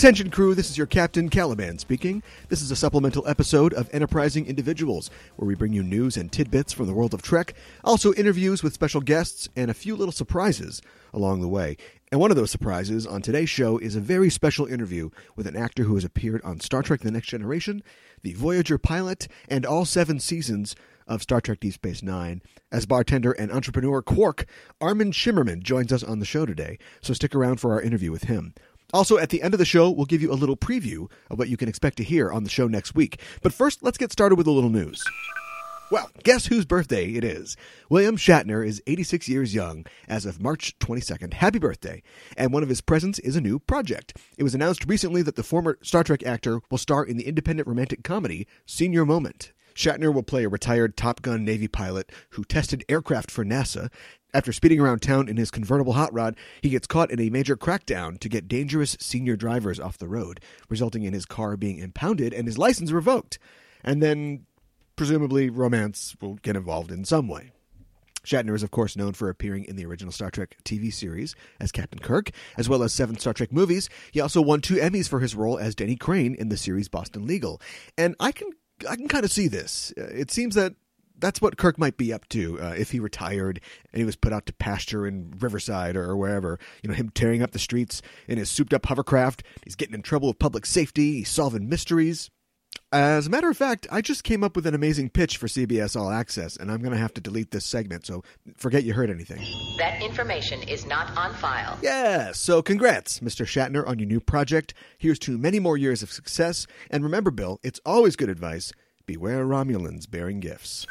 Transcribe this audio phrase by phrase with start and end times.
[0.00, 2.22] Attention, crew, this is your Captain Caliban speaking.
[2.48, 6.72] This is a supplemental episode of Enterprising Individuals, where we bring you news and tidbits
[6.72, 7.52] from the world of Trek,
[7.84, 10.80] also interviews with special guests, and a few little surprises
[11.12, 11.76] along the way.
[12.10, 15.54] And one of those surprises on today's show is a very special interview with an
[15.54, 17.82] actor who has appeared on Star Trek The Next Generation,
[18.22, 20.74] the Voyager pilot, and all seven seasons
[21.06, 22.40] of Star Trek Deep Space Nine.
[22.72, 24.46] As bartender and entrepreneur Quark,
[24.80, 28.24] Armin Shimerman joins us on the show today, so stick around for our interview with
[28.24, 28.54] him.
[28.92, 31.48] Also, at the end of the show, we'll give you a little preview of what
[31.48, 33.20] you can expect to hear on the show next week.
[33.42, 35.02] But first, let's get started with a little news.
[35.90, 37.56] Well, guess whose birthday it is?
[37.88, 41.34] William Shatner is 86 years young as of March 22nd.
[41.34, 42.00] Happy birthday.
[42.36, 44.16] And one of his presents is a new project.
[44.38, 47.66] It was announced recently that the former Star Trek actor will star in the independent
[47.66, 49.52] romantic comedy Senior Moment.
[49.74, 53.90] Shatner will play a retired Top Gun Navy pilot who tested aircraft for NASA
[54.32, 57.56] after speeding around town in his convertible hot rod, he gets caught in a major
[57.56, 62.32] crackdown to get dangerous senior drivers off the road, resulting in his car being impounded
[62.32, 63.38] and his license revoked.
[63.82, 64.46] And then,
[64.96, 67.52] presumably, romance will get involved in some way.
[68.24, 71.72] Shatner is, of course, known for appearing in the original Star Trek TV series as
[71.72, 73.88] Captain Kirk, as well as seven Star Trek movies.
[74.12, 77.26] He also won two Emmys for his role as Denny Crane in the series Boston
[77.26, 77.60] Legal.
[77.96, 78.50] And I can
[78.88, 79.92] I can kind of see this.
[79.96, 80.74] Uh, it seems that
[81.20, 83.60] that's what Kirk might be up to uh, if he retired
[83.92, 86.58] and he was put out to pasture in Riverside or, wherever.
[86.82, 89.42] You know, him tearing up the streets in his souped up hovercraft.
[89.64, 91.18] He's getting in trouble with public safety.
[91.18, 92.30] He's solving mysteries.
[92.92, 95.94] As a matter of fact, I just came up with an amazing pitch for CBS
[95.94, 98.24] All Access, and I'm going to have to delete this segment, so
[98.56, 99.40] forget you heard anything.
[99.78, 101.78] That information is not on file.
[101.82, 103.46] Yeah, so congrats, Mr.
[103.46, 104.74] Shatner, on your new project.
[104.98, 106.66] Here's to many more years of success.
[106.90, 108.72] And remember, Bill, it's always good advice
[109.10, 110.86] beware Romulans bearing gifts.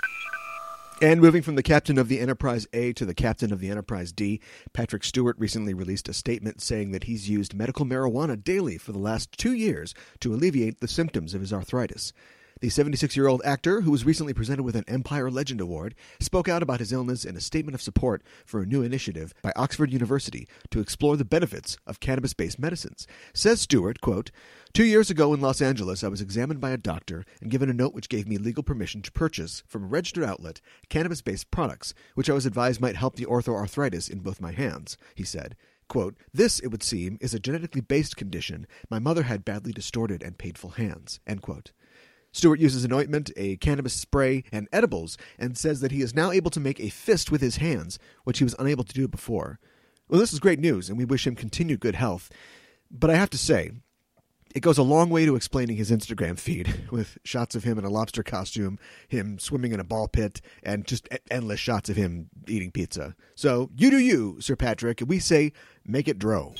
[1.01, 4.11] And moving from the captain of the Enterprise A to the captain of the Enterprise
[4.11, 4.41] D,
[4.73, 8.99] Patrick Stewart recently released a statement saying that he's used medical marijuana daily for the
[8.99, 12.11] last two years to alleviate the symptoms of his arthritis.
[12.61, 16.49] The 76 year old actor, who was recently presented with an Empire Legend Award, spoke
[16.49, 19.93] out about his illness in a statement of support for a new initiative by Oxford
[19.93, 23.07] University to explore the benefits of cannabis based medicines.
[23.33, 24.31] Says Stewart, quote,
[24.73, 27.73] Two years ago in Los Angeles, I was examined by a doctor and given a
[27.73, 30.59] note which gave me legal permission to purchase, from a registered outlet,
[30.89, 34.97] cannabis based products, which I was advised might help the osteoarthritis in both my hands,
[35.15, 35.55] he said.
[35.87, 38.67] Quote, this, it would seem, is a genetically based condition.
[38.89, 41.21] My mother had badly distorted and painful hands.
[41.25, 41.71] End quote.
[42.31, 46.31] Stewart uses an ointment, a cannabis spray, and edibles, and says that he is now
[46.31, 49.59] able to make a fist with his hands, which he was unable to do before.
[50.07, 52.29] Well, this is great news, and we wish him continued good health.
[52.91, 53.71] But I have to say,
[54.55, 57.85] it goes a long way to explaining his Instagram feed with shots of him in
[57.85, 62.29] a lobster costume, him swimming in a ball pit, and just endless shots of him
[62.47, 63.15] eating pizza.
[63.35, 65.53] So, you do you, Sir Patrick, and we say,
[65.85, 66.55] make it dro.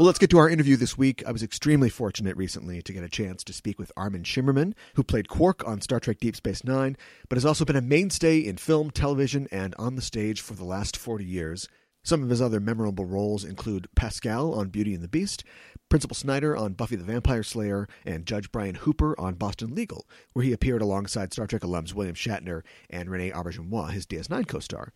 [0.00, 1.22] Well, let's get to our interview this week.
[1.26, 5.04] I was extremely fortunate recently to get a chance to speak with Armin Shimerman, who
[5.04, 6.96] played Quark on Star Trek Deep Space Nine,
[7.28, 10.64] but has also been a mainstay in film, television, and on the stage for the
[10.64, 11.68] last 40 years.
[12.02, 15.44] Some of his other memorable roles include Pascal on Beauty and the Beast,
[15.90, 20.46] Principal Snyder on Buffy the Vampire Slayer, and Judge Brian Hooper on Boston Legal, where
[20.46, 24.94] he appeared alongside Star Trek alums William Shatner and Rene Auberjonois, his DS9 co star.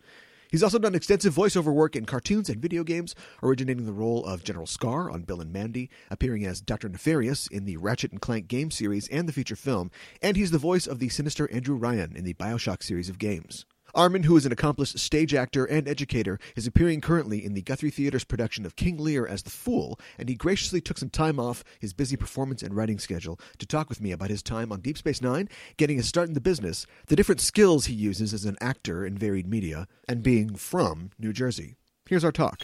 [0.55, 4.45] He's also done extensive voiceover work in cartoons and video games, originating the role of
[4.45, 6.87] General Skarr on Bill and Mandy, appearing as Dr.
[6.87, 10.57] Nefarious in the Ratchet and Clank game series and the feature film, and he's the
[10.57, 13.65] voice of the sinister Andrew Ryan in the Bioshock series of games.
[13.95, 17.89] Armin, who is an accomplished stage actor and educator, is appearing currently in the Guthrie
[17.89, 21.63] Theater's production of King Lear as the Fool, and he graciously took some time off
[21.79, 24.97] his busy performance and writing schedule to talk with me about his time on Deep
[24.97, 25.47] Space Nine,
[25.77, 29.17] getting his start in the business, the different skills he uses as an actor in
[29.17, 31.77] varied media, and being from New Jersey.
[32.05, 32.63] Here's our talk.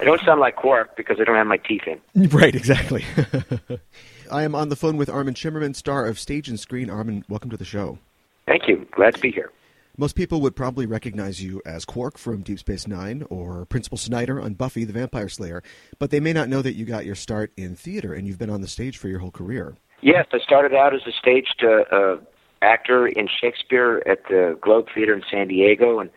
[0.00, 2.00] I don't sound like Quark because I don't have my teeth in.
[2.30, 3.04] Right, exactly.
[4.32, 6.90] I am on the phone with Armin Shimerman, star of Stage and Screen.
[6.90, 8.00] Armin, welcome to the show.
[8.48, 8.88] Thank you.
[8.90, 9.52] Glad to be here.
[9.98, 14.40] Most people would probably recognize you as Quark from Deep Space Nine or Principal Snyder
[14.40, 15.62] on Buffy the Vampire Slayer,
[15.98, 18.48] but they may not know that you got your start in theater and you've been
[18.48, 19.76] on the stage for your whole career.
[20.00, 22.16] Yes, I started out as a staged uh, uh,
[22.62, 26.08] actor in Shakespeare at the Globe Theater in San Diego, and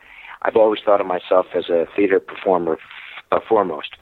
[0.41, 2.77] I've always thought of myself as a theater performer
[3.33, 3.97] uh, foremost.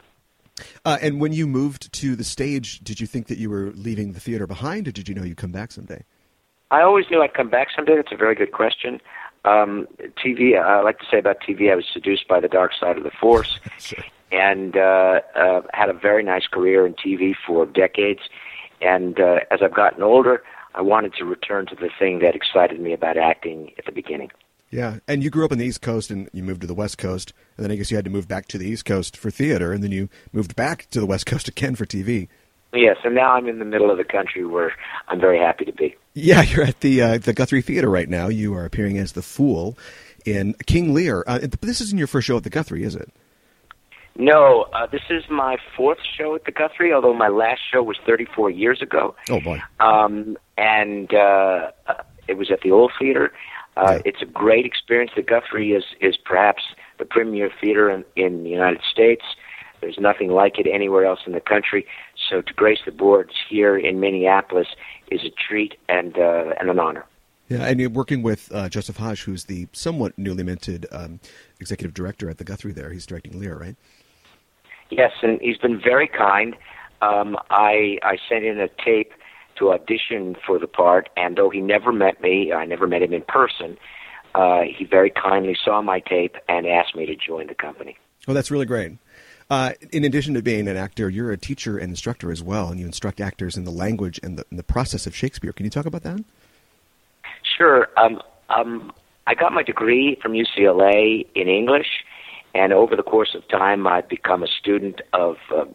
[0.86, 4.14] Uh, and when you moved to the stage, did you think that you were leaving
[4.14, 6.04] the theater behind, or did you know you'd come back someday?
[6.70, 7.96] I always knew I'd come back someday.
[7.96, 9.00] That's a very good question.
[9.46, 9.88] Um,
[10.24, 13.04] TV, I like to say about TV, I was seduced by the dark side of
[13.04, 14.04] the force, sure.
[14.32, 18.22] and uh, uh, had a very nice career in TV for decades.
[18.82, 20.44] And uh, as I've gotten older,
[20.76, 24.32] I wanted to return to the thing that excited me about acting at the beginning.
[24.72, 26.98] Yeah, and you grew up on the East Coast, and you moved to the West
[26.98, 29.30] Coast, and then I guess you had to move back to the East Coast for
[29.30, 32.28] theater, and then you moved back to the West Coast again for TV.
[32.74, 34.74] Yes, and now I'm in the middle of the country where
[35.08, 35.96] I'm very happy to be.
[36.14, 38.28] Yeah, you're at the uh, the Guthrie Theater right now.
[38.28, 39.78] You are appearing as the Fool
[40.26, 41.24] in King Lear.
[41.28, 43.12] Uh, this isn't your first show at the Guthrie, is it?
[44.16, 46.94] No, uh, this is my fourth show at the Guthrie.
[46.94, 49.16] Although my last show was 34 years ago.
[49.30, 49.62] Oh boy!
[49.80, 53.34] Um, and uh, uh, it was at the Old Theater.
[53.76, 54.00] Uh.
[54.06, 55.12] It's a great experience.
[55.16, 56.62] The Guthrie is is perhaps
[57.00, 59.24] the premier theater in, in the United States.
[59.82, 61.86] There's nothing like it anywhere else in the country.
[62.34, 64.66] So to grace the boards here in Minneapolis
[65.12, 67.06] is a treat and uh, and an honor.
[67.48, 71.20] Yeah, and you're working with uh, Joseph Haj, who's the somewhat newly minted um,
[71.60, 72.72] executive director at the Guthrie.
[72.72, 73.76] There, he's directing Lear, right?
[74.90, 76.56] Yes, and he's been very kind.
[77.04, 79.12] Um, I I sent in a tape
[79.60, 83.14] to audition for the part, and though he never met me, I never met him
[83.14, 83.78] in person.
[84.34, 87.96] Uh, he very kindly saw my tape and asked me to join the company.
[88.28, 88.94] Oh, that's really great.
[89.54, 92.80] Uh, in addition to being an actor, you're a teacher and instructor as well, and
[92.80, 95.54] you instruct actors in the language and the, and the process of Shakespeare.
[95.54, 96.24] Can you talk about that?
[97.56, 97.88] Sure.
[97.96, 98.20] Um,
[98.50, 98.92] um,
[99.28, 102.04] I got my degree from UCLA in English,
[102.56, 105.66] and over the course of time, I've become a student of, uh,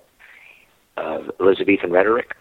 [0.96, 2.34] of Elizabethan rhetoric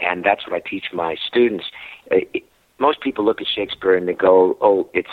[0.00, 1.66] and that's what I teach my students.
[2.10, 2.44] Uh, it,
[2.78, 5.10] most people look at Shakespeare and they go, "Oh, it's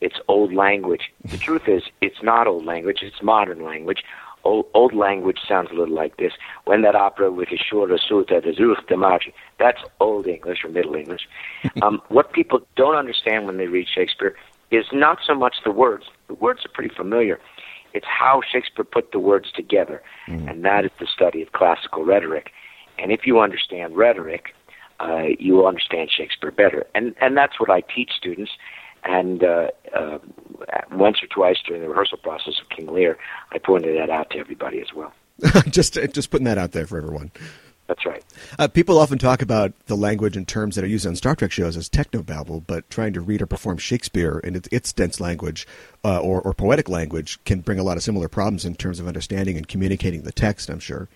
[0.00, 4.02] it's old language." The truth is, it's not old language; it's modern language.
[4.42, 6.32] Old, old language sounds a little like this.
[6.64, 10.94] When that opera with his short suta the zuch de that's old English or Middle
[10.94, 11.28] English.
[11.82, 14.34] um, what people don't understand when they read Shakespeare
[14.70, 16.04] is not so much the words.
[16.28, 17.38] The words are pretty familiar.
[17.92, 20.48] It's how Shakespeare put the words together, mm.
[20.48, 22.52] and that is the study of classical rhetoric.
[22.98, 24.54] And if you understand rhetoric,
[25.00, 26.86] uh, you will understand Shakespeare better.
[26.94, 28.52] And and that's what I teach students.
[29.04, 30.18] And uh, uh,
[30.92, 33.18] once or twice during the rehearsal process of King Lear,
[33.52, 35.12] I pointed that out to everybody as well.
[35.68, 37.30] just just putting that out there for everyone.
[37.90, 38.22] That's right.
[38.56, 41.50] Uh, people often talk about the language and terms that are used on Star Trek
[41.50, 45.66] shows as technobabble, but trying to read or perform Shakespeare in its, its dense language
[46.04, 49.08] uh, or, or poetic language can bring a lot of similar problems in terms of
[49.08, 50.70] understanding and communicating the text.
[50.70, 51.08] I'm sure.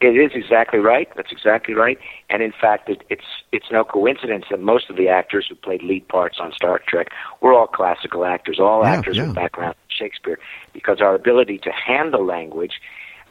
[0.00, 1.08] It is exactly right.
[1.14, 1.98] That's exactly right.
[2.30, 5.82] And in fact, it, it's it's no coincidence that most of the actors who played
[5.82, 7.08] lead parts on Star Trek
[7.42, 9.26] were all classical actors, all yeah, actors yeah.
[9.26, 10.38] with background in Shakespeare,
[10.72, 12.80] because our ability to handle language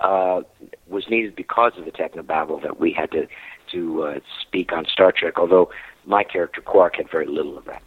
[0.01, 0.41] uh,
[0.87, 3.27] was needed because of the technobabble that we had to
[3.71, 5.39] to uh, speak on Star Trek.
[5.39, 5.71] Although
[6.05, 7.81] my character Quark had very little of that.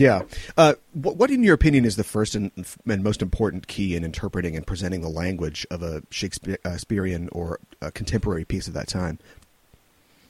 [0.00, 0.22] Yeah.
[0.56, 2.50] Uh, what, what, in your opinion, is the first and,
[2.88, 7.92] and, most important key in interpreting and presenting the language of a Shakespearean or a
[7.92, 9.18] contemporary piece of that time?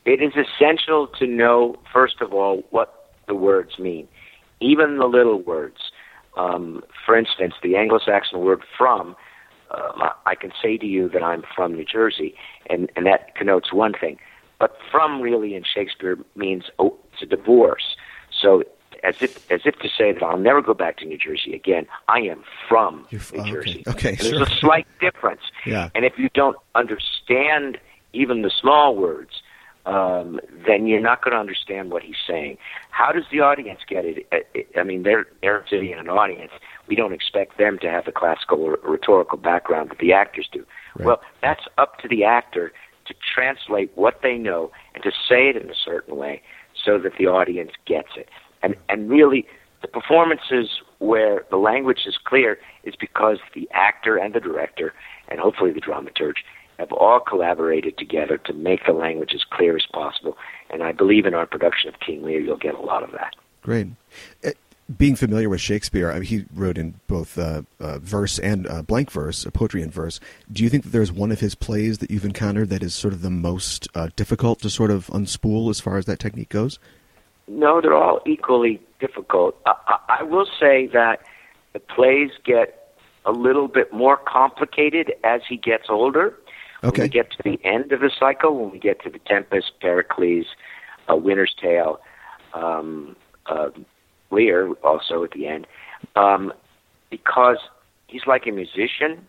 [0.04, 4.08] It is essential to know, first of all, what the words mean,
[4.58, 5.92] even the little words.
[6.36, 9.14] Um, for instance, the Anglo Saxon word from,
[9.70, 12.34] uh, I can say to you that I'm from New Jersey,
[12.68, 14.18] and, and that connotes one thing.
[14.58, 17.94] But from really in Shakespeare means oh, it's a divorce.
[18.42, 18.64] So
[19.02, 21.86] as if as if to say that I'll never go back to New Jersey again.
[22.08, 23.50] I am from New okay.
[23.50, 23.82] Jersey.
[23.86, 24.38] Okay, sure.
[24.38, 25.42] There's a slight difference.
[25.66, 25.90] yeah.
[25.94, 27.78] And if you don't understand
[28.12, 29.42] even the small words,
[29.86, 32.58] um, then you're not going to understand what he's saying.
[32.90, 34.68] How does the audience get it?
[34.76, 36.52] I mean, they're they're sitting in an audience.
[36.86, 40.64] We don't expect them to have the classical or rhetorical background that the actors do.
[40.96, 41.06] Right.
[41.06, 42.72] Well, that's up to the actor
[43.06, 46.42] to translate what they know and to say it in a certain way
[46.84, 48.28] so that the audience gets it.
[48.62, 49.46] And and really,
[49.82, 54.92] the performances where the language is clear is because the actor and the director,
[55.28, 56.44] and hopefully the dramaturge,
[56.78, 60.36] have all collaborated together to make the language as clear as possible.
[60.70, 63.34] And I believe in our production of King Lear, you'll get a lot of that.
[63.62, 63.88] Great.
[64.44, 64.50] Uh,
[64.96, 68.82] being familiar with Shakespeare, I mean, he wrote in both uh, uh, verse and uh,
[68.82, 70.18] blank verse, poetry and verse.
[70.50, 73.14] Do you think that there's one of his plays that you've encountered that is sort
[73.14, 76.78] of the most uh, difficult to sort of unspool as far as that technique goes?
[77.50, 79.56] No, they're all equally difficult.
[79.66, 81.20] I, I, I will say that
[81.72, 82.94] the plays get
[83.26, 86.36] a little bit more complicated as he gets older.
[86.84, 87.02] Okay.
[87.02, 89.72] When we get to the end of the cycle, when we get to the Tempest,
[89.80, 90.46] Pericles,
[91.10, 92.00] uh, Winter's Tale,
[92.54, 93.16] um,
[93.46, 93.70] uh,
[94.30, 95.66] Lear also at the end,
[96.14, 96.52] um,
[97.10, 97.58] because
[98.06, 99.26] he's like a musician.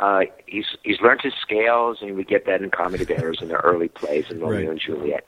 [0.00, 3.48] Uh, he's he's learned his scales, and we get that in Comedy of Errors in
[3.48, 4.68] the early plays in Romeo right.
[4.70, 5.24] and Juliet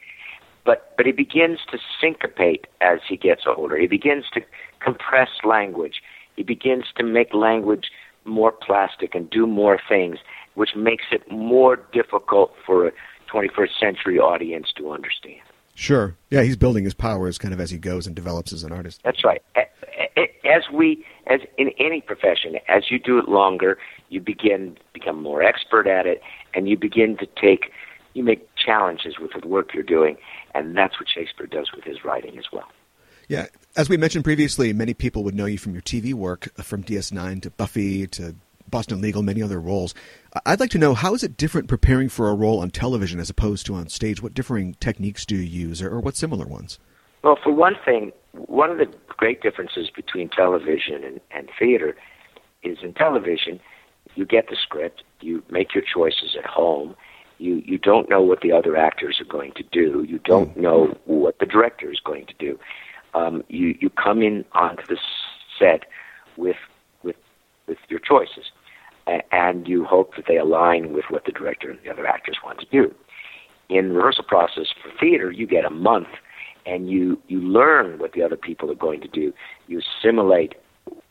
[0.64, 3.76] but but he begins to syncopate as he gets older.
[3.78, 4.40] He begins to
[4.80, 6.02] compress language.
[6.36, 7.90] He begins to make language
[8.24, 10.18] more plastic and do more things,
[10.54, 12.92] which makes it more difficult for a
[13.32, 15.40] 21st century audience to understand.
[15.74, 16.16] Sure.
[16.30, 19.00] Yeah, he's building his powers kind of as he goes and develops as an artist.
[19.04, 19.42] That's right.
[20.44, 25.42] As we, as in any profession, as you do it longer, you begin become more
[25.42, 26.20] expert at it,
[26.54, 27.72] and you begin to take
[28.14, 30.16] you make challenges with the work you're doing,
[30.54, 32.68] and that's what Shakespeare does with his writing as well.
[33.28, 33.46] Yeah,
[33.76, 36.82] as we mentioned previously, many people would know you from your TV work, uh, from
[36.82, 38.34] DS9 to Buffy to
[38.70, 39.94] Boston Legal, many other roles.
[40.46, 43.28] I'd like to know how is it different preparing for a role on television as
[43.28, 44.22] opposed to on stage?
[44.22, 46.78] What differing techniques do you use, or, or what similar ones?
[47.22, 51.96] Well, for one thing, one of the great differences between television and, and theater
[52.62, 53.60] is in television,
[54.14, 56.94] you get the script, you make your choices at home,
[57.38, 60.60] you you don't know what the other actors are going to do, you don't mm.
[60.60, 62.58] know what the director is going to do.
[63.14, 64.98] Um, you you come in onto the
[65.58, 65.84] set
[66.36, 66.56] with
[67.02, 67.16] with
[67.66, 68.50] with your choices,
[69.32, 72.60] and you hope that they align with what the director and the other actors want
[72.60, 72.94] to do.
[73.68, 76.08] In rehearsal process for theater, you get a month
[76.66, 79.32] and you you learn what the other people are going to do.
[79.66, 80.54] You assimilate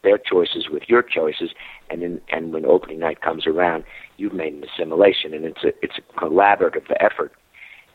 [0.07, 1.51] their choices with your choices,
[1.89, 3.83] and then and when opening night comes around,
[4.15, 7.33] you've made an assimilation, and it's a it's a collaborative effort.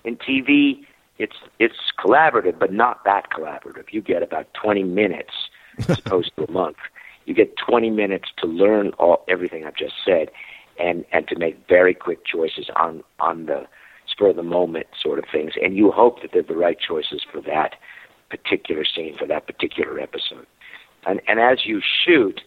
[0.04, 0.84] In TV,
[1.18, 3.86] it's it's collaborative, but not that collaborative.
[3.92, 5.32] You get about 20 minutes
[5.88, 6.76] as opposed to a month.
[7.24, 10.30] You get 20 minutes to learn all everything I've just said,
[10.78, 13.66] and and to make very quick choices on on the
[14.06, 17.22] spur of the moment sort of things, and you hope that they're the right choices
[17.32, 17.76] for that
[18.28, 20.46] particular scene for that particular episode.
[21.06, 22.40] And and as you shoot,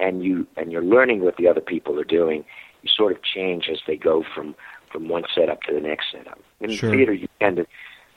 [0.00, 2.44] and you and you're learning what the other people are doing,
[2.82, 4.54] you sort of change as they go from
[4.90, 6.38] from one setup to the next setup.
[6.60, 6.90] In sure.
[6.90, 7.66] theater, you tend to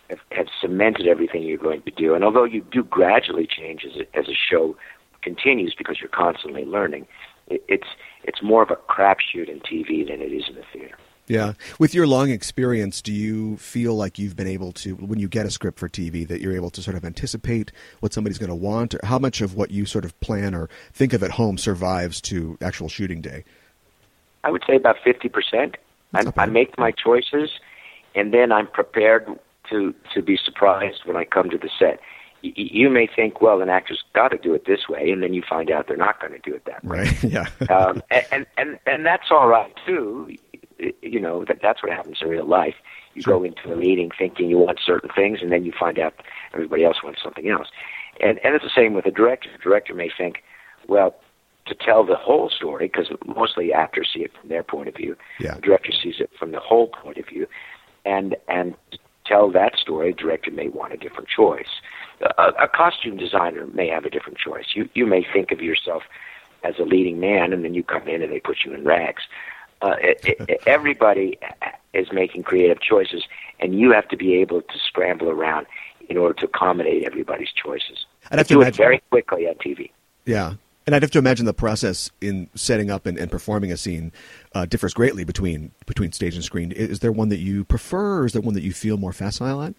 [0.10, 3.98] have, have cemented everything you're going to do, and although you do gradually change as
[3.98, 4.76] a, as a show
[5.22, 7.08] continues because you're constantly learning,
[7.48, 7.88] it, it's
[8.24, 10.98] it's more of a crapshoot in TV than it is in the theater.
[11.32, 11.54] Yeah.
[11.80, 15.46] With your long experience, do you feel like you've been able to, when you get
[15.46, 17.72] a script for TV, that you're able to sort of anticipate
[18.02, 18.96] what somebody's going to want?
[18.96, 22.20] Or how much of what you sort of plan or think of at home survives
[22.24, 23.46] to actual shooting day?
[24.44, 25.76] I would say about 50%.
[26.14, 27.50] I, I make my choices,
[28.14, 29.26] and then I'm prepared
[29.70, 32.02] to, to be surprised when I come to the set
[32.44, 35.44] you may think, well, an actor's got to do it this way, and then you
[35.48, 37.02] find out they're not going to do it that way.
[37.02, 37.24] Right.
[37.32, 37.46] Yeah.
[37.70, 40.36] um, and and and that's all right too
[41.02, 42.76] you know that that's what happens in real life.
[43.14, 43.40] You sure.
[43.40, 46.14] go into a meeting thinking you want certain things, and then you find out
[46.54, 47.68] everybody else wants something else.
[48.20, 49.50] And and it's the same with a director.
[49.52, 50.44] The director may think,
[50.88, 51.16] well,
[51.68, 55.16] to tell the whole story, because mostly actors see it from their point of view.
[55.40, 55.56] Yeah.
[55.56, 57.48] The director sees it from the whole point of view,
[58.06, 61.82] and and to tell that story, the director may want a different choice.
[62.38, 64.66] A, a costume designer may have a different choice.
[64.76, 66.04] You you may think of yourself
[66.64, 69.24] as a leading man, and then you come in and they put you in rags.
[69.82, 71.38] Uh, it, it, everybody
[71.94, 73.24] is making creative choices,
[73.60, 75.66] and you have to be able to scramble around
[76.10, 78.06] in order to accommodate everybody's choices.
[78.30, 79.92] I'd have do to imagine, it very quickly on TV.
[80.26, 80.54] Yeah,
[80.86, 84.12] and I'd have to imagine the process in setting up and, and performing a scene
[84.54, 86.72] uh, differs greatly between between stage and screen.
[86.72, 89.62] Is there one that you prefer, or is there one that you feel more facile
[89.62, 89.74] at?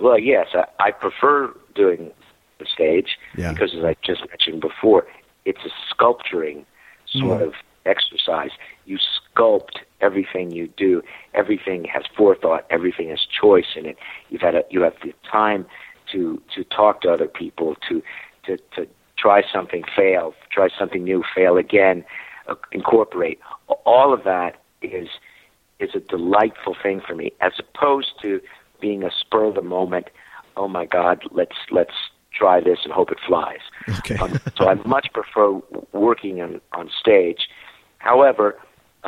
[0.00, 2.12] Well, yes, I, I prefer doing
[2.58, 3.52] the stage yeah.
[3.52, 5.06] because, as I just mentioned before,
[5.44, 6.66] it's a sculpturing
[7.06, 7.46] sort mm.
[7.46, 7.54] of
[7.86, 8.50] exercise.
[8.88, 11.02] You sculpt everything you do.
[11.34, 12.64] Everything has forethought.
[12.70, 13.98] Everything has choice in it.
[14.30, 15.66] You've had a, you have the time
[16.12, 18.02] to to talk to other people, to
[18.46, 22.02] to to try something, fail, try something new, fail again,
[22.46, 23.38] uh, incorporate.
[23.84, 25.08] All of that is
[25.80, 28.40] is a delightful thing for me, as opposed to
[28.80, 30.08] being a spur of the moment.
[30.56, 31.94] Oh my God, let's let's
[32.32, 33.60] try this and hope it flies.
[33.98, 34.16] Okay.
[34.16, 35.60] um, so I much prefer
[35.92, 37.48] working on on stage
[37.98, 38.58] However,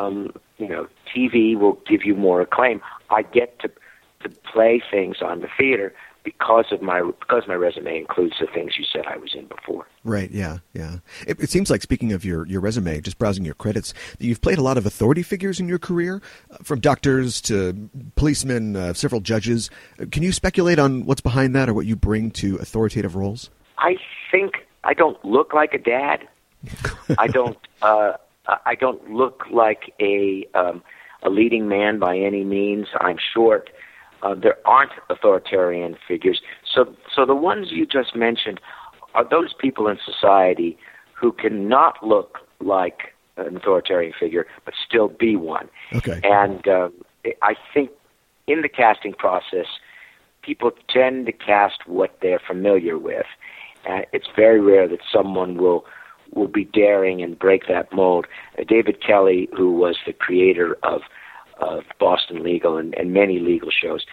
[0.00, 2.80] um, you know, TV will give you more acclaim.
[3.10, 3.70] I get to
[4.22, 8.74] to play things on the theater because of my because my resume includes the things
[8.78, 9.86] you said I was in before.
[10.04, 10.30] Right.
[10.30, 10.58] Yeah.
[10.74, 10.98] Yeah.
[11.26, 14.42] It, it, seems like speaking of your your resume, just browsing your credits, that you've
[14.42, 18.92] played a lot of authority figures in your career, uh, from doctors to policemen, uh,
[18.92, 19.70] several judges.
[19.98, 23.50] Uh, can you speculate on what's behind that, or what you bring to authoritative roles?
[23.78, 23.96] I
[24.30, 26.28] think I don't look like a dad.
[27.18, 27.56] I don't.
[27.82, 28.12] Uh,
[28.46, 30.82] I don't look like a um,
[31.22, 32.86] a leading man by any means.
[33.00, 33.70] I'm short.
[34.22, 36.40] Uh, there aren't authoritarian figures.
[36.74, 38.60] So, so the ones you just mentioned
[39.14, 40.78] are those people in society
[41.14, 45.68] who cannot look like an authoritarian figure, but still be one.
[45.94, 46.20] Okay.
[46.22, 46.92] And um,
[47.42, 47.90] I think
[48.46, 49.66] in the casting process,
[50.42, 53.26] people tend to cast what they're familiar with.
[53.88, 55.86] Uh, it's very rare that someone will
[56.34, 58.26] will be daring and break that mold.
[58.58, 61.02] Uh, David Kelley, who was the creator of
[61.58, 64.06] of Boston Legal and, and many legal shows,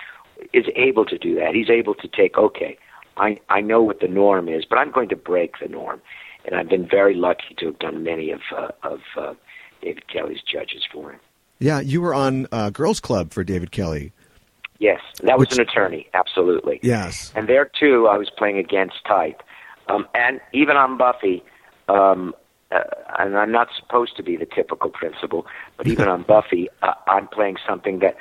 [0.52, 1.56] is able to do that.
[1.56, 2.78] He's able to take, okay,
[3.16, 6.02] I, I know what the norm is, but I'm going to break the norm.
[6.46, 9.34] And I've been very lucky to have done many of uh, of uh,
[9.82, 11.20] David Kelley's judges for him.
[11.60, 14.14] Yeah, you were on uh, Girls Club for David Kelley.
[14.80, 16.80] Yes, that was Which- an attorney, absolutely.
[16.84, 17.34] Yes.
[17.36, 19.42] And there too, I was playing against type.
[19.90, 21.44] Um, and even on Buffy,
[21.88, 22.34] um,
[22.72, 22.82] uh,
[23.20, 25.46] and I'm not supposed to be the typical principal,
[25.78, 28.16] but even on Buffy, uh, I'm playing something that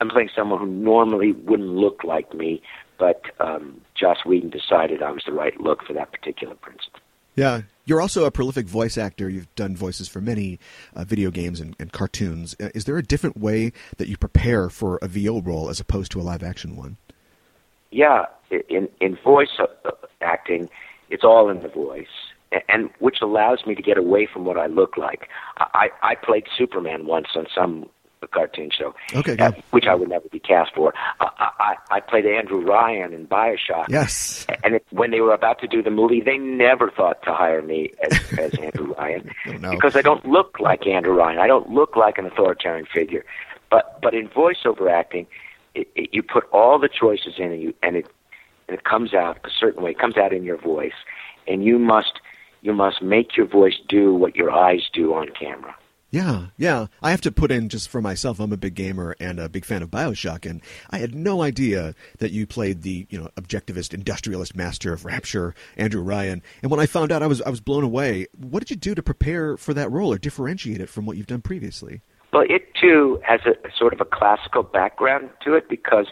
[0.00, 2.62] I'm playing someone who normally wouldn't look like me,
[2.98, 7.00] but um, Joss Whedon decided I was the right look for that particular principal.
[7.34, 7.62] Yeah.
[7.84, 9.28] You're also a prolific voice actor.
[9.28, 10.58] You've done voices for many
[10.94, 12.56] uh, video games and, and cartoons.
[12.58, 16.10] Uh, Is there a different way that you prepare for a VO role as opposed
[16.12, 16.96] to a live action one?
[17.92, 20.68] Yeah, in in voice uh, acting,
[21.08, 22.06] it's all in the voice,
[22.68, 25.28] and which allows me to get away from what I look like.
[25.58, 27.88] I I played Superman once on some
[28.32, 30.92] cartoon show, Okay, uh, which I would never be cast for.
[31.20, 31.28] I,
[31.60, 33.86] I I played Andrew Ryan in Bioshock.
[33.88, 34.46] Yes.
[34.64, 37.62] And it, when they were about to do the movie, they never thought to hire
[37.62, 39.70] me as, as Andrew Ryan Oh, no.
[39.70, 41.38] because I don't look like Andrew Ryan.
[41.38, 43.24] I don't look like an authoritarian figure.
[43.70, 45.26] But but in voiceover acting,
[45.74, 48.06] it, it, you put all the choices in, and you and it
[48.68, 49.90] and it comes out a certain way.
[49.92, 50.98] It comes out in your voice,
[51.46, 52.20] and you must
[52.66, 55.74] you must make your voice do what your eyes do on camera.
[56.10, 56.86] Yeah, yeah.
[57.02, 58.40] I have to put in just for myself.
[58.40, 61.94] I'm a big gamer and a big fan of Bioshock, and I had no idea
[62.18, 66.42] that you played the you know objectivist, industrialist master of Rapture, Andrew Ryan.
[66.62, 68.26] And when I found out, I was I was blown away.
[68.36, 71.26] What did you do to prepare for that role or differentiate it from what you've
[71.26, 72.02] done previously?
[72.32, 76.06] Well, it too has a sort of a classical background to it because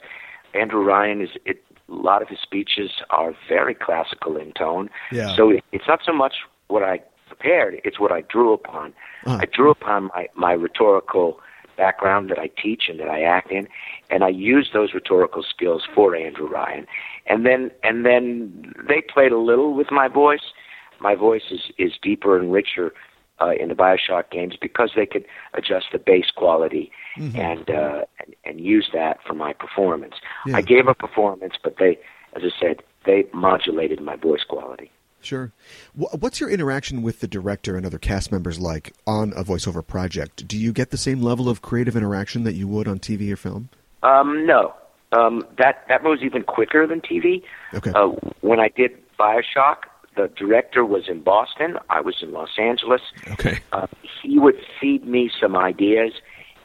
[0.54, 4.88] Andrew Ryan is it, a lot of his speeches are very classical in tone.
[5.12, 5.34] Yeah.
[5.36, 6.34] So it's not so much
[6.68, 8.94] what I prepared; it's what I drew upon.
[9.26, 9.38] Ah.
[9.40, 11.40] I drew upon my my rhetorical
[11.76, 13.68] background that I teach and that I act in,
[14.10, 16.86] and I used those rhetorical skills for Andrew Ryan,
[17.26, 20.52] and then and then they played a little with my voice.
[21.00, 22.92] My voice is is deeper and richer
[23.40, 28.34] uh, in the Bioshock games because they could adjust the bass quality and, uh, and
[28.44, 30.14] and use that for my performance.
[30.46, 30.56] Yeah.
[30.56, 31.98] I gave a performance, but they,
[32.34, 34.90] as I said, they modulated my voice quality.
[35.20, 35.52] Sure.
[35.94, 40.46] What's your interaction with the director and other cast members like on a voiceover project?
[40.46, 43.36] Do you get the same level of creative interaction that you would on TV or
[43.36, 43.70] film?
[44.02, 44.74] Um, no,
[45.12, 47.42] um, that that moves even quicker than TV.
[47.72, 47.90] Okay.
[47.94, 48.08] Uh,
[48.42, 49.84] when I did Bioshock,
[50.16, 51.78] the director was in Boston.
[51.90, 53.02] I was in Los Angeles.
[53.32, 53.60] Okay.
[53.72, 53.86] uh,
[54.22, 56.12] he would feed me some ideas,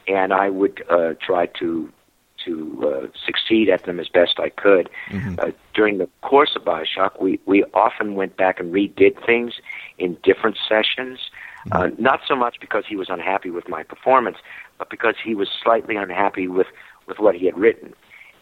[0.08, 1.90] and I would uh, try to
[2.46, 2.52] to
[2.86, 4.88] uh, succeed at them as best I could.
[5.38, 9.54] Uh, during the course of Bioshock, we we often went back and redid things
[9.98, 11.18] in different sessions.
[11.72, 14.38] Uh, not so much because he was unhappy with my performance,
[14.78, 16.68] but because he was slightly unhappy with
[17.06, 17.92] with what he had written.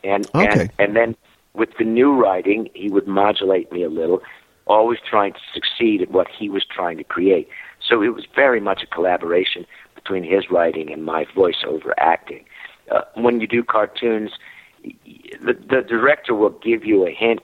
[0.04, 0.46] And Okay.
[0.46, 1.16] and and then
[1.54, 4.22] with the new writing, he would modulate me a little,
[4.68, 7.48] always trying to succeed at what he was trying to create.
[7.86, 12.44] So it was very much a collaboration between his writing and my voiceover acting.
[12.90, 14.30] Uh, when you do cartoons,
[14.82, 17.40] the, the director will give you a hint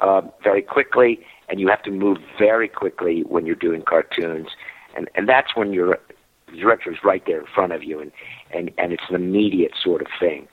[0.00, 4.48] uh, very quickly, and you have to move very quickly when you're doing cartoons,
[4.96, 5.98] and and that's when your
[6.58, 8.10] director is right there in front of you, and
[8.52, 10.48] and and it's an immediate sort of thing.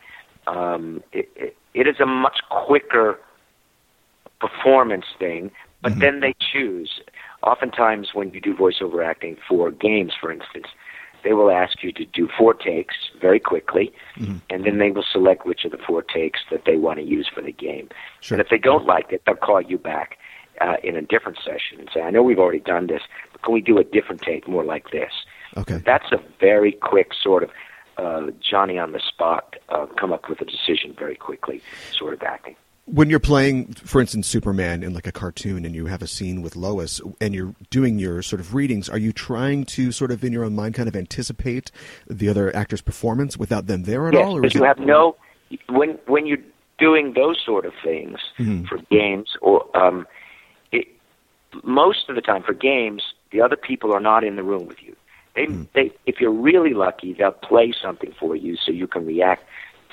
[0.47, 3.19] Um, it, it, it is a much quicker
[4.39, 5.51] performance thing,
[5.89, 7.01] but then they choose.
[7.43, 10.67] Oftentimes, when you do voiceover acting for games, for instance,
[11.23, 13.91] they will ask you to do four takes very quickly,
[14.49, 17.27] and then they will select which of the four takes that they want to use
[17.33, 17.89] for the game.
[18.21, 18.35] Sure.
[18.35, 20.17] And if they don't like it, they'll call you back
[20.61, 23.53] uh, in a different session and say, "I know we've already done this, but can
[23.53, 25.11] we do a different take, more like this?"
[25.55, 25.81] Okay.
[25.85, 27.49] That's a very quick sort of
[27.97, 32.21] uh, Johnny on the spot, uh, come up with a decision very quickly sort of
[32.23, 32.55] acting.
[32.87, 36.41] When you're playing, for instance, Superman in like a cartoon, and you have a scene
[36.41, 40.23] with Lois, and you're doing your sort of readings, are you trying to sort of
[40.23, 41.69] in your own mind kind of anticipate
[42.07, 44.41] the other actor's performance without them there at yes, all?
[44.41, 45.17] but you have no
[45.69, 46.37] when when you're
[46.77, 48.19] doing those sort of things
[48.67, 50.07] for games or um,
[50.71, 50.87] it,
[51.63, 54.77] most of the time for games, the other people are not in the room with
[54.81, 54.95] you.
[55.35, 55.45] They,
[55.75, 59.43] they, if you're really lucky, they'll play something for you so you can react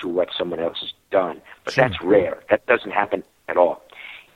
[0.05, 1.41] to what someone else has done.
[1.65, 1.89] But Sure.
[1.89, 2.43] that's rare.
[2.51, 3.83] That doesn't happen at all.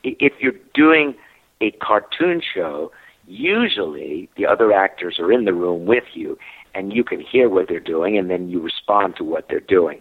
[0.03, 1.15] If you're doing
[1.61, 2.91] a cartoon show,
[3.27, 6.39] usually the other actors are in the room with you,
[6.75, 10.01] and you can hear what they're doing, and then you respond to what they're doing.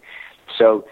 [0.56, 0.86] So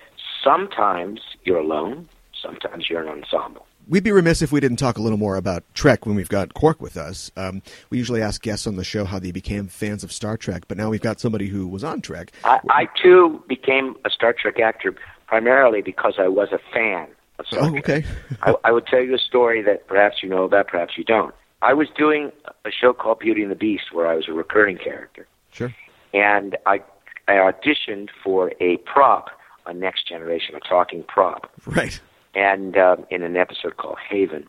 [0.44, 3.66] sometimes you're alone, sometimes you're an ensemble.
[3.88, 6.54] We'd be remiss if we didn't talk a little more about Trek when we've got
[6.54, 7.30] Quark with us.
[7.36, 10.64] Um, we usually ask guests on the show how they became fans of Star Trek,
[10.66, 12.32] but now we've got somebody who was on Trek.
[12.42, 14.94] I, I too became a Star Trek actor
[15.28, 17.06] primarily because I was a fan
[17.38, 17.84] of Star Oh, Trek.
[17.88, 18.04] okay.
[18.42, 21.32] I, I would tell you a story that perhaps you know about, perhaps you don't.
[21.62, 22.32] I was doing
[22.64, 25.26] a show called Beauty and the Beast where I was a recurring character.
[25.52, 25.72] Sure.
[26.12, 26.80] and I
[27.28, 29.30] I auditioned for a prop
[29.64, 32.00] a Next Generation, a talking prop, Right.
[32.36, 34.46] And um, in an episode called Haven.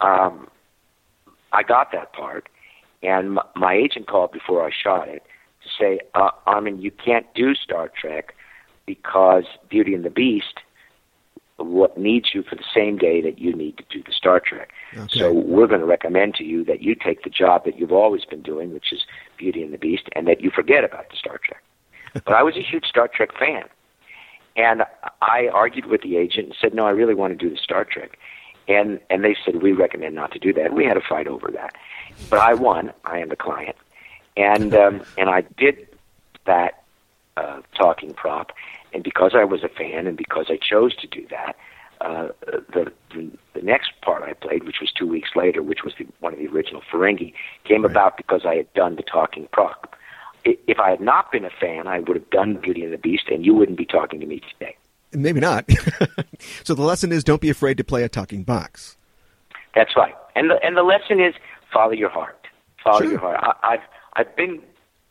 [0.00, 0.48] Um,
[1.52, 2.48] I got that part,
[3.02, 5.22] and my, my agent called before I shot it
[5.62, 8.34] to say, uh, Armin, you can't do Star Trek
[8.86, 10.60] because Beauty and the Beast
[11.58, 14.70] what needs you for the same day that you need to do the Star Trek.
[14.96, 15.18] Okay.
[15.18, 18.24] So we're going to recommend to you that you take the job that you've always
[18.24, 19.00] been doing, which is
[19.36, 21.62] Beauty and the Beast, and that you forget about the Star Trek.
[22.24, 23.64] but I was a huge Star Trek fan.
[24.60, 24.82] And
[25.22, 27.84] I argued with the agent and said, "No, I really want to do the Star
[27.84, 28.18] Trek."
[28.68, 31.48] And and they said, "We recommend not to do that." We had a fight over
[31.52, 31.72] that,
[32.28, 32.92] but I won.
[33.04, 33.76] I am the client,
[34.36, 35.76] and um, and I did
[36.44, 36.82] that
[37.38, 38.52] uh, talking prop.
[38.92, 41.56] And because I was a fan, and because I chose to do that,
[42.00, 42.28] uh,
[42.74, 46.06] the, the the next part I played, which was two weeks later, which was the,
[46.20, 47.32] one of the original Ferengi,
[47.64, 47.90] came Right.
[47.92, 49.96] about because I had done the talking prop.
[50.44, 53.24] If I had not been a fan, I would have done Beauty and the Beast,
[53.30, 54.76] and you wouldn't be talking to me today.
[55.12, 55.68] Maybe not.
[56.64, 58.96] so the lesson is don't be afraid to play a talking box.
[59.74, 60.14] That's right.
[60.36, 61.34] And the and the lesson is
[61.72, 62.46] follow your heart.
[62.82, 63.10] Follow Sure.
[63.10, 63.38] your heart.
[63.42, 63.80] I, I've
[64.14, 64.62] I've been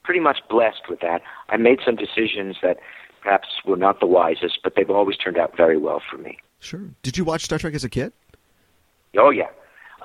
[0.04, 1.22] pretty much blessed with that.
[1.50, 2.78] I made some decisions that
[3.22, 6.38] perhaps were not the wisest, but they've always turned out very well for me.
[6.60, 6.82] Sure.
[7.04, 8.14] Did you watch Star Trek as a kid?
[9.18, 9.50] Oh yeah.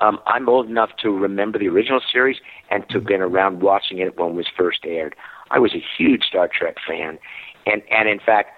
[0.00, 2.38] Um, I'm old enough to remember the original series
[2.70, 5.14] and to have been around watching it when it was first aired.
[5.50, 7.18] I was a huge Star Trek fan,
[7.66, 8.50] and and in fact,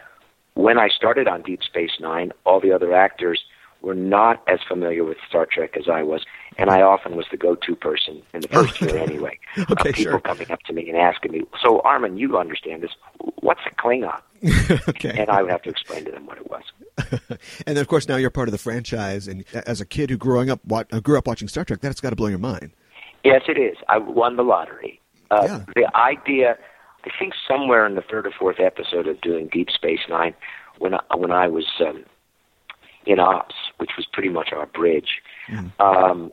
[0.55, 3.43] when I started on Deep Space Nine, all the other actors
[3.83, 6.25] were not as familiar with Star Trek as I was,
[6.59, 9.39] and I often was the go-to person in the first year anyway.
[9.59, 10.21] Okay, of people sure.
[10.21, 12.91] coming up to me and asking me, "So Armin, you understand this?
[13.41, 14.21] What's a Klingon?"
[14.89, 15.15] okay.
[15.19, 16.63] And I would have to explain to them what it was.
[17.67, 19.29] and then, of course, now you're part of the franchise.
[19.29, 22.01] And as a kid who growing up, wa- uh, grew up watching Star Trek, that's
[22.03, 22.73] got to blow your mind.
[23.25, 23.77] Yes, it is.
[23.89, 25.01] I won the lottery.
[25.31, 25.65] Uh, Yeah.
[25.75, 26.57] The idea,
[27.05, 30.35] I think, somewhere in the third or fourth episode of doing Deep Space Nine,
[30.79, 32.05] when I, when I was um,
[33.07, 35.23] in ops, which was pretty much our bridge,
[35.81, 36.31] um,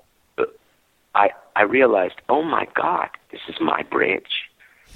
[1.15, 4.49] I I realized, oh my God, this is my bridge.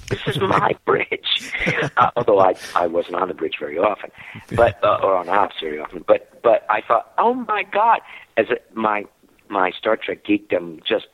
[0.08, 1.52] This is my bridge.
[1.96, 4.10] Uh, although I I wasn't on the bridge very often,
[4.54, 6.04] but uh, or on ops very often.
[6.06, 8.00] But but I thought, oh my God,
[8.36, 9.04] as a, my
[9.48, 11.06] my Star Trek geekdom just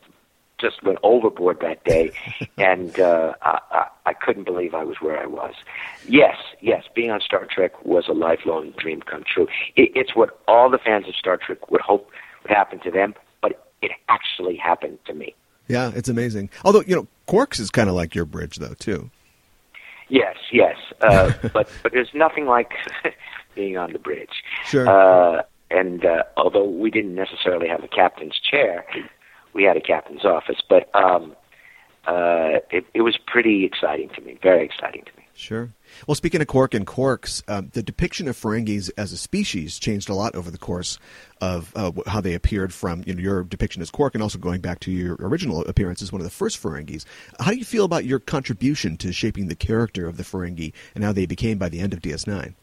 [0.58, 2.12] just went overboard that day,
[2.58, 5.54] and uh, I, I, I couldn't believe I was where I was.
[6.08, 9.48] Yes, yes, being on Star Trek was a lifelong dream come true.
[9.76, 12.10] It, it's what all the fans of Star Trek would hope
[12.42, 13.14] would happen to them,
[13.84, 15.34] it actually happened to me.
[15.68, 16.50] Yeah, it's amazing.
[16.64, 19.10] Although, you know, Quarks is kind of like your bridge, though, too.
[20.08, 22.72] Yes, yes, uh, but but there's nothing like
[23.54, 24.42] being on the bridge.
[24.66, 24.88] Sure.
[24.88, 28.84] Uh, and uh, although we didn't necessarily have a captain's chair,
[29.54, 30.60] we had a captain's office.
[30.68, 31.34] But um,
[32.06, 35.23] uh, it, it was pretty exciting to me, very exciting to me.
[35.36, 35.70] Sure.
[36.06, 40.08] Well, speaking of Quark and Quarks, um, the depiction of Ferengis as a species changed
[40.08, 40.98] a lot over the course
[41.40, 44.60] of uh, how they appeared from you know, your depiction as Quark and also going
[44.60, 47.04] back to your original appearance as one of the first Ferengis.
[47.40, 51.02] How do you feel about your contribution to shaping the character of the Ferengi and
[51.02, 52.54] how they became by the end of DS9?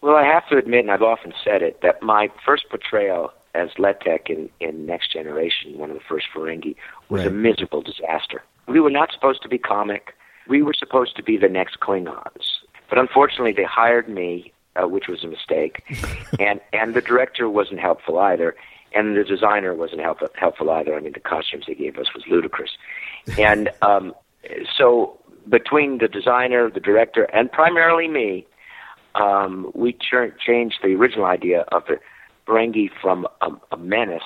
[0.00, 3.70] Well, I have to admit, and I've often said it, that my first portrayal as
[3.78, 6.76] Letek in, in Next Generation, one of the first Ferengi,
[7.08, 8.42] was a miserable disaster.
[8.66, 10.14] We were not supposed to be comic.
[10.48, 12.64] We were supposed to be the next Klingons.
[12.88, 15.82] But unfortunately, they hired me, uh, which was a mistake,
[16.38, 18.54] and and the director wasn't helpful either,
[18.94, 20.94] and the designer wasn't help, helpful either.
[20.94, 22.70] I mean, the costumes they gave us was ludicrous,
[23.38, 24.14] and um,
[24.76, 28.46] so between the designer, the director, and primarily me,
[29.14, 31.98] um, we ch- changed the original idea of the
[32.46, 34.22] Ferengi from a, a menace,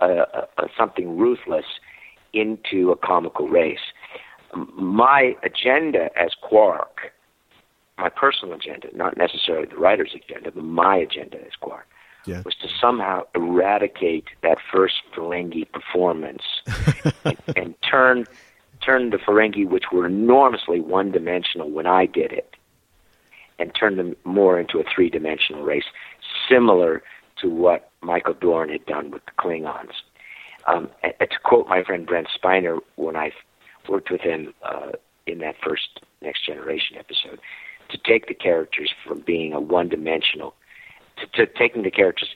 [0.00, 1.64] uh, uh, uh, something ruthless,
[2.32, 3.80] into a comical race.
[4.54, 7.12] My agenda as Quark,
[7.98, 11.86] my personal agenda, not necessarily the writer's agenda, but my agenda as Quark,
[12.26, 12.42] Yeah.
[12.44, 16.42] was to somehow eradicate that first Ferengi performance
[17.24, 18.26] and, and turn
[18.80, 22.56] turn the Ferengi, which were enormously one dimensional when I did it,
[23.58, 25.84] and turn them more into a three dimensional race,
[26.48, 27.02] similar
[27.42, 29.92] to what Michael Dorn had done with the Klingons.
[30.66, 33.32] Um, and, and to quote my friend Brent Spiner, when I
[33.90, 34.92] worked with him uh,
[35.26, 37.40] in that first Next Generation episode,
[37.90, 40.54] to take the characters from being a one dimensional
[41.18, 42.28] to, to taking the characters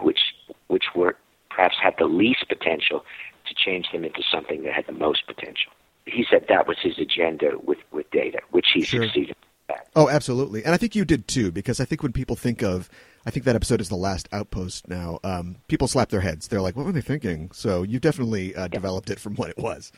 [0.00, 0.20] which
[0.68, 1.16] which were
[1.50, 3.04] perhaps had the least potential
[3.46, 5.72] to change them into something that had the most potential.
[6.06, 9.04] He said that was his agenda with, with data, which he Sure.
[9.04, 9.34] succeeded
[9.68, 9.88] at.
[9.96, 10.64] Oh, absolutely.
[10.64, 12.88] And I think you did too, because I think when people think of,
[13.26, 16.48] I think that episode is the last outpost now, um, people slap their heads.
[16.48, 17.50] They're like, what were they thinking?
[17.52, 19.92] So you definitely uh, developed it from what it was.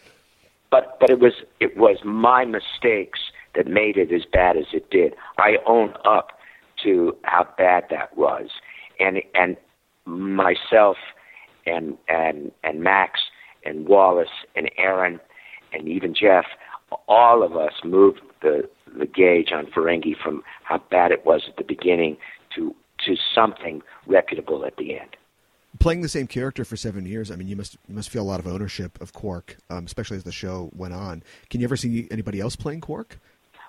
[0.70, 3.18] But but it was it was my mistakes
[3.54, 5.14] that made it as bad as it did.
[5.38, 6.38] I own up
[6.84, 8.48] to how bad that was,
[8.98, 9.56] and and
[10.06, 10.96] myself
[11.66, 13.20] and and and Max
[13.64, 15.20] and Wallace and Aron
[15.72, 16.46] and even Jeff,
[17.08, 21.56] all of us moved the the gauge on Ferengi from how bad it was at
[21.56, 22.16] the beginning
[22.54, 22.74] to
[23.06, 25.16] to something reputable at the end.
[25.80, 28.28] Playing the same character for seven years, I mean, you must you must feel a
[28.30, 31.22] lot of ownership of Quark, um, especially as the show went on.
[31.48, 33.18] Can you ever see anybody else playing Quark?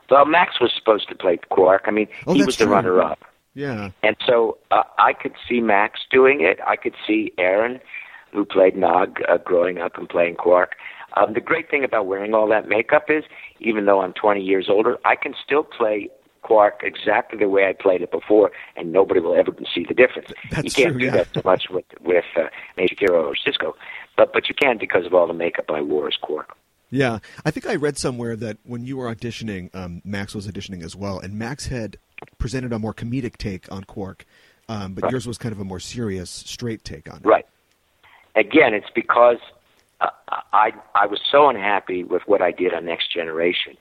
[0.09, 1.83] Well, Max was supposed to play Quark.
[1.85, 2.73] I mean, Oh, he was the true.
[2.73, 3.19] runner-up.
[3.53, 6.59] Yeah, And so uh, I could see Max doing it.
[6.67, 7.79] I could see Aron,
[8.33, 10.75] who played Nog, uh, growing up and playing Quark.
[11.15, 13.23] Um, the great thing about wearing all that makeup is,
[13.59, 16.09] even though I'm 20 years older, I can still play
[16.83, 20.29] Exactly the way I played it before, and nobody will ever see the difference.
[20.51, 21.11] That's you can't true, do yeah.
[21.11, 23.73] that so much with with uh, Major Kira or Sisko,
[24.17, 26.55] but but you can because of all the makeup I wore as Quark.
[26.89, 27.19] yeah.
[27.45, 30.95] I think I read somewhere that when you were auditioning, um, Max was auditioning as
[30.95, 31.97] well, and Max had
[32.37, 34.25] presented a more comedic take on Quark,
[34.69, 35.11] um, but Right.
[35.11, 37.25] yours was kind of a more serious, straight take on it.
[37.25, 37.45] Right.
[38.35, 39.39] Again, it's because
[39.99, 40.09] uh,
[40.53, 43.77] I I was so unhappy with what I did on Next Generation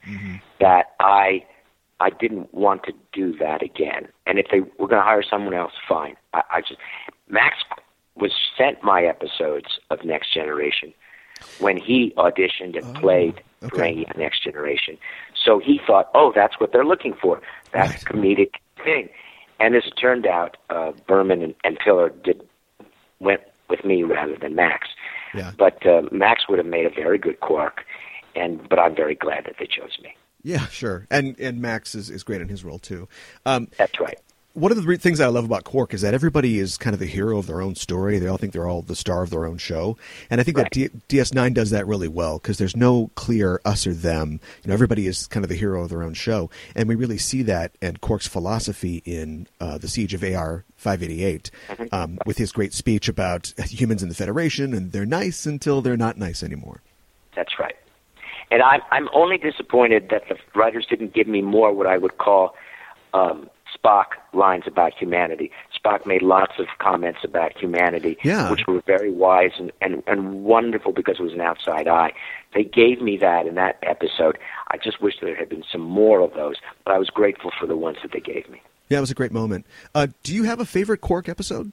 [0.59, 1.45] that I
[2.01, 4.09] I didn't want to do that again.
[4.27, 6.17] And if they were going to hire someone else, fine.
[6.35, 6.81] I, I just
[7.29, 7.57] Max
[8.17, 10.93] was sent my episodes of Next Generation
[11.59, 13.77] when he auditioned and played okay.
[13.77, 14.99] Ferengi Next Generation.
[15.43, 17.41] So he thought, oh, that's what they're looking for.
[17.73, 18.05] That's Right.
[18.05, 19.09] comedic thing.
[19.59, 22.43] And as it turned out, uh, Berman and, and Piller did
[23.21, 24.89] went with me rather than Max.
[25.35, 25.53] Yeah.
[25.57, 27.85] But uh, Max would have made a very good Quark,
[28.35, 30.15] and but I'm very glad that they chose me.
[30.43, 31.07] Yeah, sure.
[31.11, 33.09] And and Max is, is great in his role too.
[33.45, 34.19] Um, That's right.
[34.55, 37.07] one of the things I love about Quark is that everybody is kind of the
[37.07, 38.19] hero of their own story.
[38.19, 39.99] They all think they're all the star of their own show,
[40.31, 43.87] and I think that D- DS9 does that really well because there's no clear us
[43.87, 44.41] or them.
[44.63, 47.19] You know, everybody is kind of the hero of their own show, and we really
[47.19, 51.51] see that and Quark's philosophy in uh, the Siege of AR 588
[51.93, 55.97] um, with his great speech about humans in the Federation and they're nice until they're
[55.97, 56.81] not nice anymore.
[58.51, 62.19] And I'm I'm only disappointed that the writers didn't give me more what I would
[62.19, 62.55] call
[63.15, 65.51] um, Spock lines about humanity.
[65.79, 68.51] Spock made lots of comments about humanity, Yeah.
[68.51, 72.13] which were very wise and, and, and wonderful because it was an outside eye.
[72.55, 74.37] They gave me that in that episode.
[74.73, 77.67] I just wish there had been some more of those, but I was grateful for
[77.67, 78.61] the ones that they gave me.
[78.89, 79.67] Yeah, it was a great moment.
[79.95, 81.71] Uh, do you have a favorite Quark episode?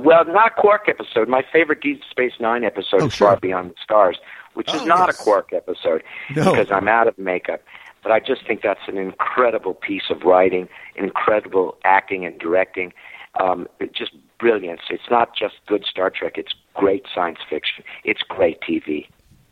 [0.00, 1.28] Well, not Quark episode.
[1.28, 3.28] My favorite Deep Space Nine episode Oh, is sure.
[3.28, 4.18] Far Beyond the Stars,
[4.54, 5.20] which is Oh, not yes.
[5.20, 6.02] a Quark episode
[6.34, 6.50] No.
[6.52, 7.62] because I'm out of makeup.
[8.02, 12.92] But I just think that's an incredible piece of writing, incredible acting and directing.
[13.38, 14.80] Um, just brilliance.
[14.90, 16.32] It's not just good Star Trek.
[16.36, 17.84] It's great science fiction.
[18.04, 19.06] It's great TV.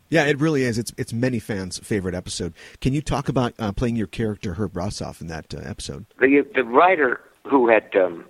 [0.09, 0.79] Yeah, it really is.
[0.79, 2.55] It's it's many fans' favorite episode.
[2.81, 6.07] Can you talk about uh, playing your character Herb Rossoff in that uh, episode?
[6.19, 8.25] the the writer who had um,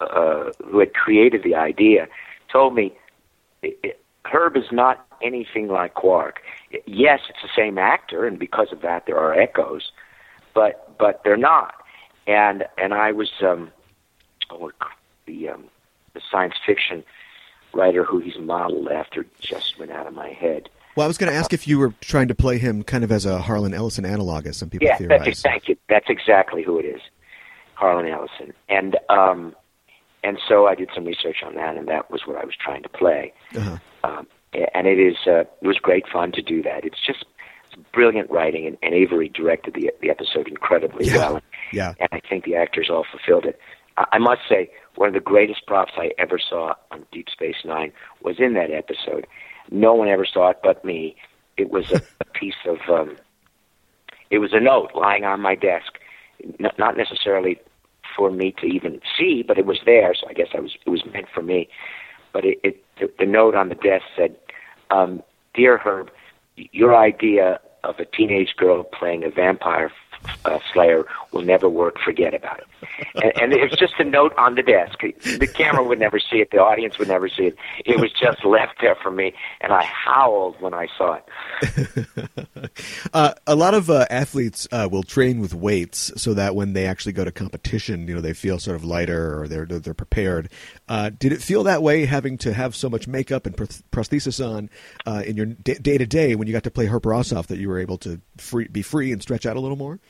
[0.00, 2.08] uh, who had created the idea
[2.50, 2.92] told me
[4.24, 6.40] Herb is not anything like Quark.
[6.86, 9.90] Yes, it's the same actor, and because of that, there are echoes,
[10.54, 11.74] but but they're not.
[12.26, 13.70] And and I was um,
[14.50, 14.70] oh,
[15.26, 15.64] the um,
[16.12, 17.02] the science fiction
[17.72, 20.68] writer who he's modeled after just went out of my head.
[20.96, 23.10] Well, I was going to ask if you were trying to play him kind of
[23.10, 25.24] as a Harlan Ellison analog, as some people Yeah, theorize.
[25.24, 25.76] that's thank you.
[25.88, 27.00] That's exactly who it is,
[27.74, 28.52] Harlan Ellison.
[28.68, 29.56] And um,
[30.22, 32.82] and so I did some research on that, and that was what I was trying
[32.84, 33.32] to play.
[33.56, 33.78] Uh-huh.
[34.04, 34.26] Um,
[34.74, 36.84] and it is uh, it was great fun to do that.
[36.84, 37.24] It's just
[37.66, 41.16] it's brilliant writing, and, and Avery directed the the episode incredibly Yeah.
[41.16, 41.40] well.
[41.72, 41.94] Yeah.
[41.98, 43.58] and I think the actors all fulfilled it.
[43.96, 47.56] I, I must say, one of the greatest props I ever saw on Deep Space
[47.64, 49.26] Nine was in that episode.
[49.70, 51.16] No one ever saw it but me.
[51.56, 53.16] It was a, a piece of um,
[54.30, 55.98] it was a note lying on my desk,
[56.42, 57.58] N- not necessarily
[58.16, 60.14] for me to even see, but it was there.
[60.14, 61.68] So I guess I was it was meant for me.
[62.32, 64.36] But it, it the, the note on the desk said,
[64.90, 65.22] um,
[65.54, 66.10] "Dear Herb,
[66.56, 69.92] your idea of a teenage girl playing a vampire
[70.44, 71.96] uh, slayer will never work.
[72.04, 72.66] Forget about it."
[73.14, 75.00] And, and it was just a note on the desk.
[75.00, 76.50] The camera would never see it.
[76.50, 77.56] The audience would never see it.
[77.84, 82.06] It was just left there for me, and I howled when I saw it.
[83.12, 86.86] Uh, a lot of uh, athletes uh, will train with weights so that when they
[86.86, 90.48] actually go to competition, you know, they feel sort of lighter or they're they're prepared.
[90.88, 94.44] Uh, did it feel that way having to have so much makeup and pros- prosthesis
[94.44, 94.68] on
[95.06, 97.68] uh, in your day to day when you got to play Herb Rossoff that you
[97.68, 100.00] were able to free, be free and stretch out a little more?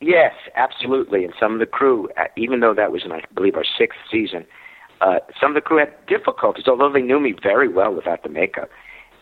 [0.00, 1.24] Yes, absolutely.
[1.24, 3.98] And some of the crew, uh, even though that was in, I believe, our sixth
[4.10, 4.44] season,
[5.00, 8.28] uh, some of the crew had difficulties, although they knew me very well without the
[8.28, 8.68] makeup.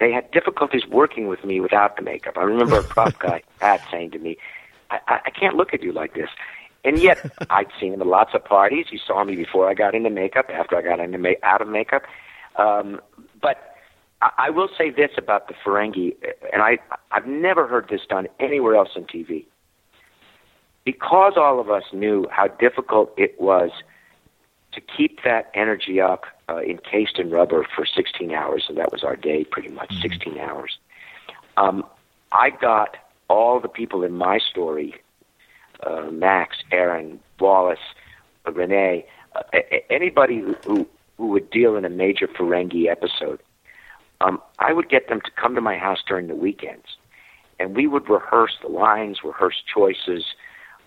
[0.01, 2.35] They had difficulties working with me without the makeup.
[2.37, 4.37] I remember a prop guy, Pat, saying to me,
[4.91, 6.29] I, I can't look at you like this.
[6.85, 7.19] And yet,
[7.51, 8.87] I'd seen him at lots of parties.
[8.91, 11.69] He saw me before I got into makeup, after I got into ma- out of
[11.69, 12.03] makeup.
[12.57, 13.01] Um,
[13.41, 13.77] but
[14.23, 16.17] I, I will say this about the Ferengi,
[16.53, 16.79] and I
[17.11, 19.47] I've never heard this done anywhere else on TV.
[20.85, 23.71] Because all of us knew how difficult it was
[24.73, 29.03] to keep that energy up, uh, encased in rubber for 16 hours, and that was
[29.03, 30.09] our day, pretty much mm-hmm.
[30.09, 30.79] 16 hours.
[31.57, 31.85] Um,
[32.33, 32.97] I got
[33.29, 35.01] all the people in my story
[35.83, 37.79] uh, Max, Aron, Wallace,
[38.47, 39.59] uh, Renee, uh,
[39.91, 40.87] anybody who, who,
[41.19, 43.41] who would deal in a major Ferengi episode,
[44.21, 46.97] um, I would get them to come to my house during the weekends.
[47.59, 50.25] And we would rehearse the lines, rehearse choices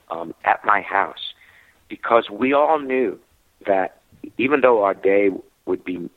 [0.10, 1.34] um, at my house
[1.90, 3.20] because we all knew
[3.66, 4.02] that
[4.38, 5.30] even though our day
[5.66, 6.10] would be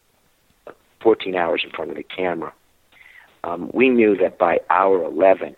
[1.01, 2.53] 14 hours in front of the camera,
[3.45, 5.57] um, we knew that by hour 11,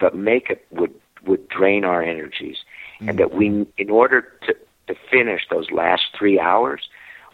[0.00, 0.92] the makeup would
[1.26, 2.58] would drain our energies,
[2.96, 3.08] mm-hmm.
[3.08, 4.54] and that we, in order to
[4.88, 6.82] to finish those last three hours,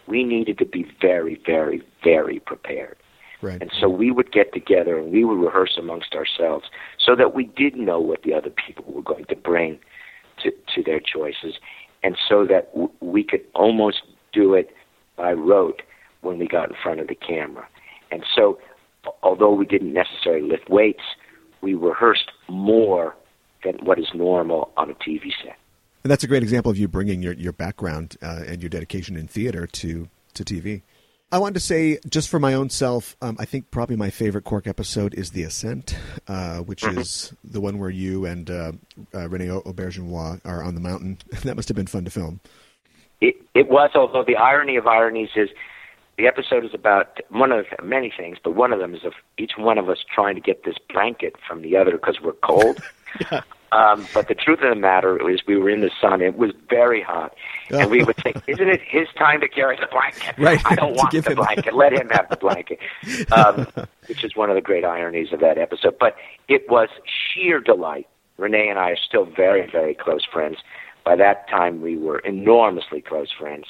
[0.07, 2.95] we needed to be very, very, very prepared.
[3.41, 3.61] Right.
[3.61, 6.65] And so we would get together and we would rehearse amongst ourselves
[7.03, 9.79] so that we did know what the other people were going to bring
[10.43, 11.55] to, their choices.
[12.03, 14.01] And so that w- we could almost
[14.33, 14.69] do it
[15.15, 15.81] by rote
[16.21, 17.67] when we got in front of the camera.
[18.11, 18.59] And so,
[19.23, 21.03] although we didn't necessarily lift weights,
[21.61, 23.15] we rehearsed more
[23.63, 25.57] than what is normal on a TV set.
[26.03, 29.15] And that's a great example of you bringing your, your background uh, and your dedication
[29.15, 30.81] in theater to, to TV.
[31.33, 34.43] I wanted to say, just for my own self, um, I think probably my favorite
[34.43, 36.99] Quark episode is The Ascent, uh, which mm-hmm.
[36.99, 38.73] is the one where you and uh,
[39.13, 41.19] uh, Rene Auberjonois are on the mountain.
[41.43, 42.41] that must have been fun to film.
[43.21, 45.49] It, it was, although the irony of ironies is
[46.17, 49.53] the episode is about one of many things, but one of them is of each
[49.57, 52.79] one of us trying to get this blanket from the other because we're cold.
[53.31, 53.41] yeah.
[53.71, 56.21] Um, but the truth of the matter is, we were in the sun.
[56.21, 57.33] It was very hot,
[57.69, 60.35] and we would think, "Isn't it his time to carry the blanket?
[60.37, 60.61] Right.
[60.65, 61.35] I don't want the him.
[61.35, 61.73] blanket.
[61.73, 62.79] Let him have the blanket."
[63.31, 63.67] Um,
[64.07, 65.95] which is one of the great ironies of that episode.
[65.99, 66.15] But
[66.49, 68.07] it was sheer delight.
[68.37, 70.57] Rene and I are still very, very close friends.
[71.05, 73.67] By that time, we were enormously close friends,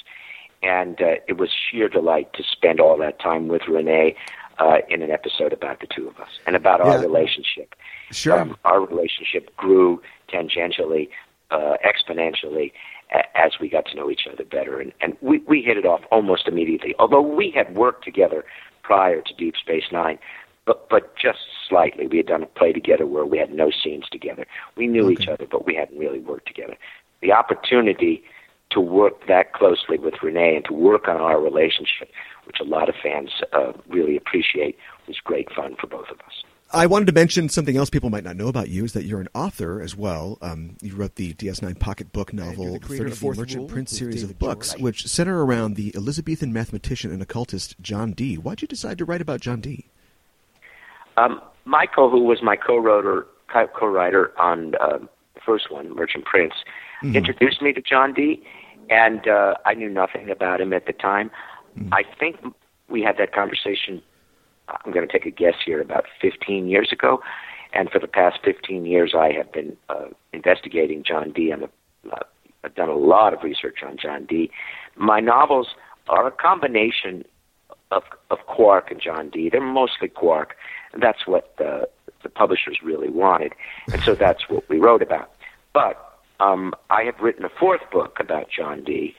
[0.64, 4.16] and uh, it was sheer delight to spend all that time with Rene
[4.60, 6.92] uh, in an episode about the two of us and about yeah.
[6.92, 7.76] our relationship.
[8.12, 8.40] Sure.
[8.40, 11.10] Um, our relationship grew tangentially,
[11.52, 12.72] uh, exponentially
[13.12, 15.86] a- as we got to know each other better, and, and we, we hit it
[15.86, 16.96] off almost immediately.
[17.00, 18.46] Although we had worked together
[18.84, 20.20] prior to Deep Space Nine,
[20.66, 22.08] but but just slightly.
[22.08, 24.46] We had done a play together where we had no scenes together.
[24.76, 25.14] We knew okay.
[25.14, 26.78] each other, but we hadn't really worked together.
[27.22, 28.24] The opportunity
[28.72, 32.10] to work that closely with Rene and to work on our relationship,
[32.46, 34.78] which a lot of fans uh, really appreciate,
[35.08, 36.44] was great fun for both of us.
[36.74, 39.20] I wanted to mention something else people might not know about you is that you're
[39.20, 40.38] an author as well.
[40.42, 44.82] Um, you wrote the DS9 pocket book novel, 34th Merchant Prince series of books, George.
[44.82, 48.36] which center around the Elizabethan mathematician and occultist John Dee.
[48.36, 49.88] Why'd you decide to write about John Dee?
[51.18, 53.28] Um, Michael, who was my co-writer,
[53.78, 55.00] co-writer on uh,
[55.34, 56.54] the first one, Merchant Prince,
[57.04, 57.18] mm-hmm.
[57.18, 58.42] introduced me to John Dee,
[58.90, 61.32] and uh, I knew nothing about him at the time.
[61.78, 61.94] Mm-hmm.
[61.94, 62.38] I think
[62.90, 64.02] we had that conversation
[64.86, 67.22] I'm going to take a guess here, about 15 years ago.
[67.74, 71.52] And for the past 15 years, I have been uh, investigating John Dee.
[71.52, 71.70] I'm a,
[72.12, 72.20] uh,
[72.64, 74.52] I've done a lot of research on John Dee.
[74.96, 75.70] My novels
[76.10, 77.24] are a combination
[77.92, 79.50] of, of Quark and John Dee.
[79.50, 80.56] They're mostly Quark.
[80.94, 81.88] And that's what the,
[82.24, 83.54] the publishers really wanted.
[83.92, 85.32] And so that's what we wrote about.
[85.74, 89.16] But um, I have written a fourth book about John Dee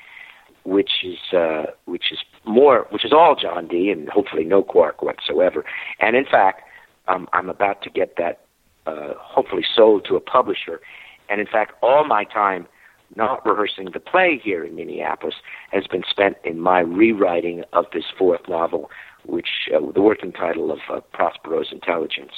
[0.65, 5.03] which is uh, which is more which is all John Dee and hopefully no Quark
[5.03, 5.65] whatsoever.
[6.01, 6.63] And in fact,
[7.09, 8.41] um, I'm about to get that
[8.87, 10.81] uh, hopefully sold to a publisher.
[11.29, 12.67] And in fact, all my time
[13.15, 15.35] not rehearsing the play here in Minneapolis
[15.71, 18.91] has been spent in my rewriting of this fourth novel,
[19.25, 22.33] which uh, the working title of uh, Prospero's Intelligence.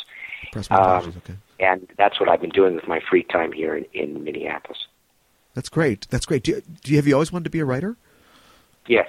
[0.71, 1.35] um, okay.
[1.61, 4.79] And that's what I've been doing with my free time here in, in Minneapolis.
[5.55, 6.09] That's great.
[6.11, 6.43] That's great.
[6.43, 7.97] Do you, do you, have you always wanted to be a writer?
[8.87, 9.07] Yes.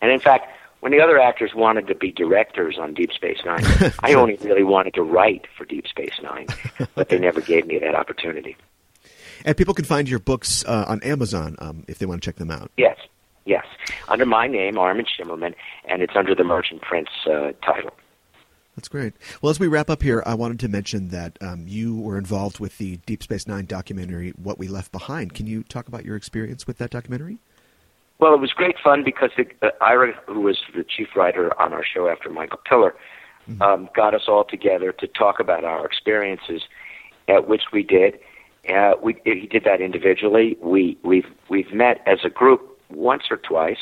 [0.00, 0.46] And in fact,
[0.80, 3.64] when the other actors wanted to be directors on Deep Space Nine,
[4.02, 6.46] I only really wanted to write for Deep Space Nine,
[6.94, 8.56] but they never gave me that opportunity.
[9.44, 12.36] And people can find your books uh, on Amazon um, if they want to check
[12.36, 12.70] them out.
[12.76, 12.98] Yes,
[13.44, 13.64] yes,
[14.08, 15.54] under my name, Armin Shimerman,
[15.86, 17.92] and it's under the Merchant Prince uh, title.
[18.76, 19.12] That's great.
[19.42, 22.60] Well, as we wrap up here, I wanted to mention that um, you were involved
[22.60, 25.34] with the Deep Space Nine documentary, What We Left Behind.
[25.34, 27.40] Can you talk about your experience with that documentary?
[28.20, 31.72] Well, it was great fun because the, uh, Ira, who was the chief writer on
[31.72, 32.94] our show after Michael Piller,
[33.48, 33.62] mm-hmm.
[33.62, 36.62] um, got us all together to talk about our experiences,
[37.28, 38.18] at which we did.
[38.68, 40.58] Uh, we, he did that individually.
[40.60, 43.78] We, we've, we've met as a group once or twice,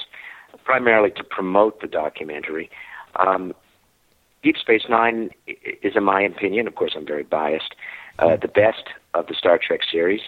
[0.65, 2.71] primarily to promote the documentary.
[3.17, 3.53] Um,
[4.45, 7.75] Deep Space Nine is, in my opinion, of course, I'm very biased,
[8.21, 8.85] uh, the best
[9.15, 10.21] of the Star Trek series,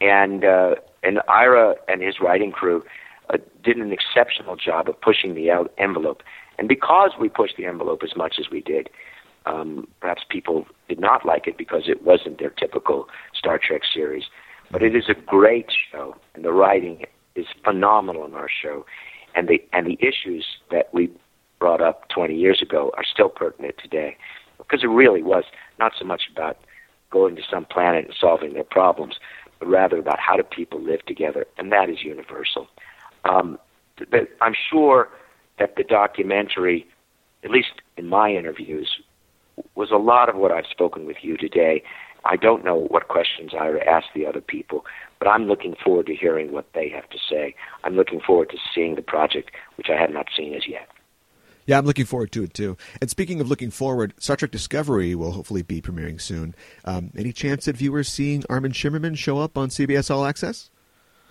[0.00, 0.74] and uh,
[1.04, 2.82] and Ira and his writing crew
[3.30, 6.22] uh, did an exceptional job of pushing the envelope.
[6.58, 8.88] And because we pushed the envelope as much as we did,
[9.46, 14.24] um, perhaps people did not like it because it wasn't their typical Star Trek series.
[14.70, 17.04] But it is a great show, and the writing
[17.34, 18.86] is phenomenal in our show,
[19.34, 21.10] and the and the issues that we
[21.58, 24.16] brought up 20 years ago are still pertinent today,
[24.58, 25.44] because it really was
[25.78, 26.58] not so much about
[27.10, 29.16] going to some planet and solving their problems,
[29.58, 32.66] but rather about how do people live together, and that is universal.
[33.24, 33.58] Um,
[34.10, 35.08] but I'm sure
[35.58, 36.86] that the documentary,
[37.42, 39.00] at least in my interviews,
[39.74, 41.82] was a lot of what I've spoken with you today.
[42.24, 44.84] I don't know what questions I asked the other people,
[45.18, 47.54] but I'm looking forward to hearing what they have to say.
[47.84, 50.88] I'm looking forward to seeing the project, which I have not seen as yet.
[51.66, 52.76] Yeah, I'm looking forward to it too.
[53.00, 56.54] And speaking of looking forward, Star Trek Discovery will hopefully be premiering soon.
[56.84, 60.70] Um, any chance that viewers seeing Armin Shimerman show up on CBS All Access?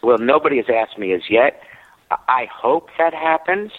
[0.02, 1.62] Well, nobody has asked me as yet.
[2.28, 3.72] I hope that happens.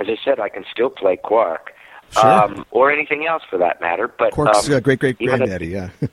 [0.00, 1.72] As I said, I can still play Quark.
[2.10, 2.24] Sure.
[2.24, 4.08] Um, or anything else for that matter.
[4.08, 5.90] But Quark's um, uh, great great granddaddy, yeah.
[6.02, 6.06] uh,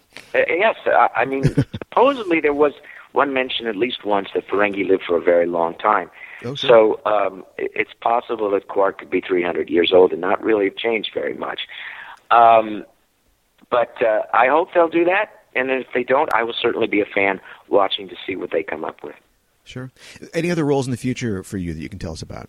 [0.50, 1.44] yes, uh, I mean,
[1.90, 2.74] supposedly there was
[3.14, 6.12] one mention at least once that Ferengi lived for a very long time.
[6.44, 7.00] Oh, sure.
[7.06, 10.76] So um, it's possible that Quark could be 300 years old and not really have
[10.76, 11.62] changed very much.
[12.30, 12.86] Um,
[13.70, 17.02] but uh, I hope they'll do that, and if they don't, I will certainly be
[17.02, 19.16] a fan watching to see what they come up with.
[19.66, 19.92] Sure.
[20.34, 22.48] Any other roles in the future for you that you can tell us about?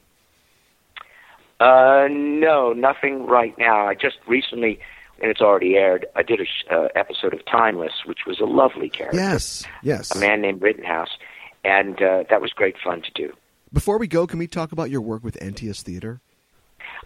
[1.58, 3.88] Uh, no, nothing right now.
[3.88, 4.78] I just recently,
[5.22, 6.06] and it's already aired.
[6.14, 9.18] I did a uh, episode of Timeless, which was a lovely character.
[9.18, 10.14] Yes, yes.
[10.14, 11.16] A man named Rittenhouse,
[11.64, 13.32] and uh, that was great fun to do.
[13.72, 16.20] Before we go, can we talk about your work with Antaeus Theater?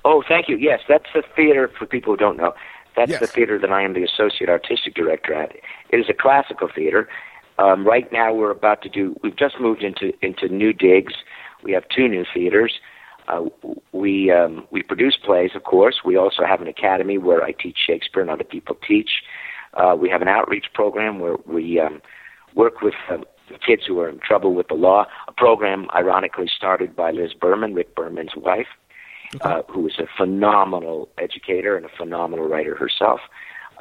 [0.05, 0.57] Oh, thank you.
[0.57, 2.55] Yes, that's the theater for people who don't know.
[2.97, 3.21] That's Yes.
[3.21, 5.55] the theater that I am the associate artistic director at.
[5.91, 7.09] It is a classical theater.
[7.61, 9.15] Um, right now, we're about to do.
[9.23, 11.13] We've just moved into into new digs.
[11.63, 12.73] We have two new theaters.
[13.29, 13.43] Uh,
[13.93, 15.97] we um, we produce plays, of course.
[16.05, 19.11] We also have an academy where I teach Shakespeare and other people teach.
[19.75, 22.01] Uh, we have an outreach program where we um,
[22.55, 23.25] work with um,
[23.65, 25.05] kids who are in trouble with the law.
[25.29, 28.69] A program, ironically, started by Liz Berman, Rick Berman's wife,
[29.43, 33.21] uh, who is a phenomenal educator and a phenomenal writer herself.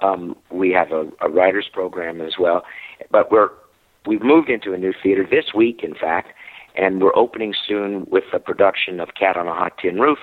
[0.02, 2.64] Um, we have a, a writers program as well,
[3.10, 3.50] but we're
[4.10, 6.34] we've moved into a new theater this week, in fact,
[6.76, 10.18] and we're opening soon with a production of Cat on a Hot Tin Roof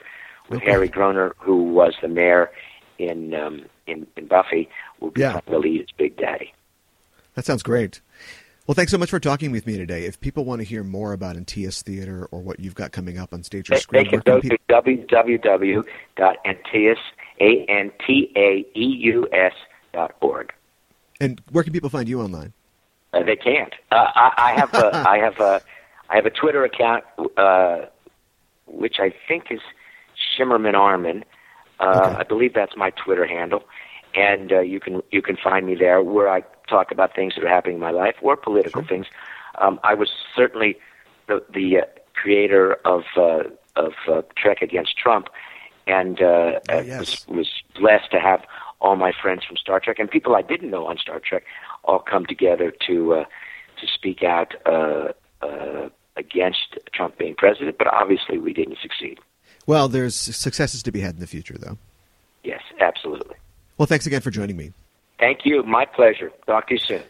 [0.50, 0.70] with Okay.
[0.72, 2.50] Harry Groener, who was the mayor
[2.98, 4.68] in um, in, in Buffy,
[5.00, 5.40] will be Yeah.
[5.46, 6.52] the lead as Big Daddy.
[7.34, 8.00] That sounds great.
[8.66, 10.06] Well, thanks so much for talking with me today.
[10.06, 13.32] If people want to hear more about Antaeus Theater or what you've got coming up
[13.32, 16.98] on stage or screen, they can go to people- www.antaeus,
[17.40, 18.84] A N T A E
[19.14, 19.52] U S
[19.92, 20.52] dot org.
[21.20, 22.52] and where can people find you online?
[23.16, 23.74] Uh, they can't.
[23.90, 25.60] Uh, I, I have a, I have a,
[26.10, 27.04] I have a Twitter account,
[27.36, 27.86] uh,
[28.66, 29.60] which I think is
[30.38, 31.24] Shimerman Armin.
[31.78, 32.16] Uh, Okay.
[32.20, 33.64] I believe that's my Twitter handle,
[34.14, 37.44] and uh, you can you can find me there where I talk about things that
[37.44, 38.88] are happening in my life or political Sure.
[38.88, 39.06] things.
[39.60, 40.78] Um, I was certainly
[41.28, 43.42] the the uh, creator of uh,
[43.76, 45.28] of uh, Trek Against Trump,
[45.86, 46.98] and uh, Oh, yes.
[46.98, 48.42] was was blessed to have
[48.80, 51.44] all my friends from Star Trek and people I didn't know on Star Trek
[51.84, 53.24] all come together to uh,
[53.80, 55.12] to speak out uh,
[55.42, 57.78] uh, against Trump being president.
[57.78, 59.18] But obviously, we didn't succeed.
[59.66, 61.78] Well, there's successes to be had in the future, though.
[62.44, 63.34] Yes, absolutely.
[63.78, 64.72] Well, thanks again for joining me.
[65.18, 65.62] Thank you.
[65.62, 66.30] My pleasure.
[66.46, 67.02] Talk to you soon.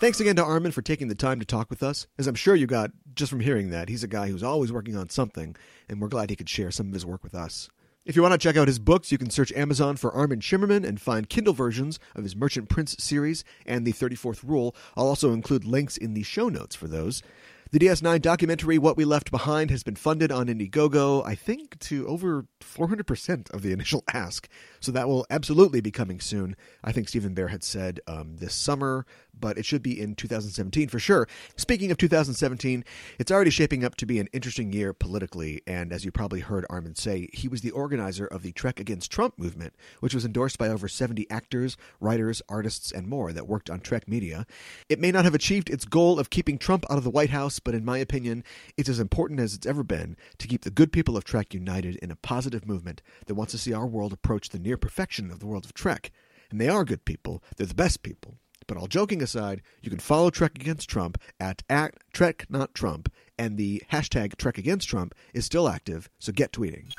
[0.00, 2.06] Thanks again to Armin for taking the time to talk with us.
[2.18, 4.96] As I'm sure you got just from hearing that, he's a guy who's always working
[4.96, 5.56] on something,
[5.88, 7.70] and we're glad he could share some of his work with us.
[8.04, 10.86] If you want to check out his books, you can search Amazon for Armin Shimerman
[10.86, 14.76] and find Kindle versions of his Merchant Prince series and the 34th Rule.
[14.94, 17.22] I'll also include links in the show notes for those.
[17.70, 22.06] The DS9 documentary What We Left Behind has been funded on Indiegogo, I think, to
[22.06, 24.48] over 400% of the initial ask.
[24.80, 26.56] So that will absolutely be coming soon.
[26.84, 29.06] I think Steven Behr had said um, this summer,
[29.38, 31.28] but it should be in 2017 for sure.
[31.56, 32.84] Speaking of 2017,
[33.18, 35.62] it's already shaping up to be an interesting year politically.
[35.66, 39.10] And as you probably heard Armin say, he was the organizer of the Trek Against
[39.10, 43.70] Trump movement, which was endorsed by over 70 actors, writers, artists, and more that worked
[43.70, 44.46] on Trek media.
[44.88, 47.58] It may not have achieved its goal of keeping Trump out of the White House,
[47.58, 48.44] but in my opinion,
[48.76, 51.96] it's as important as it's ever been to keep the good people of Trek united
[51.96, 55.40] in a positive movement that wants to see our world approach the near perfection of
[55.40, 56.10] the world of Trek.
[56.50, 58.36] And they are good people, they're the best people.
[58.66, 63.12] But all joking aside, you can follow Trek Against Trump at, at Trek Not Trump,
[63.38, 66.92] and the hashtag Trek Against Trump is still active, so get tweeting.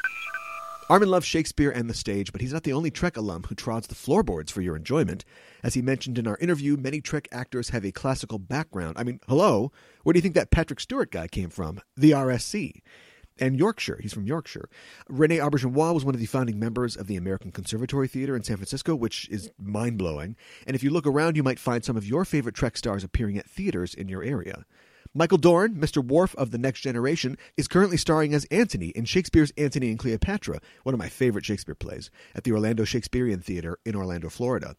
[0.88, 3.88] Armin loves Shakespeare and the stage, but he's not the only Trek alum who trods
[3.88, 5.26] the floorboards for your enjoyment.
[5.64, 8.96] As he mentioned in our interview, many Trek actors have a classical background.
[8.96, 9.72] I mean, hello,
[10.04, 11.82] where do you think that Patrick Stewart guy came from?
[11.98, 12.82] The RSC
[13.40, 14.00] and Yorkshire.
[14.02, 14.70] He's from Yorkshire.
[15.10, 18.58] Rene Auberjonois was one of the founding members of the American Conservatory Theater in San
[18.58, 20.36] Francisco, which is mind blowing.
[20.66, 23.38] And if you look around, you might find some of your favorite Trek stars appearing
[23.38, 24.66] at theaters in your area.
[25.18, 26.06] Michael Dorn, Mr.
[26.06, 30.60] Worf of The Next Generation, is currently starring as Antony in Shakespeare's Antony and Cleopatra,
[30.84, 34.76] one of my favorite Shakespeare plays, at the Orlando Shakespearean Theater in Orlando, Florida.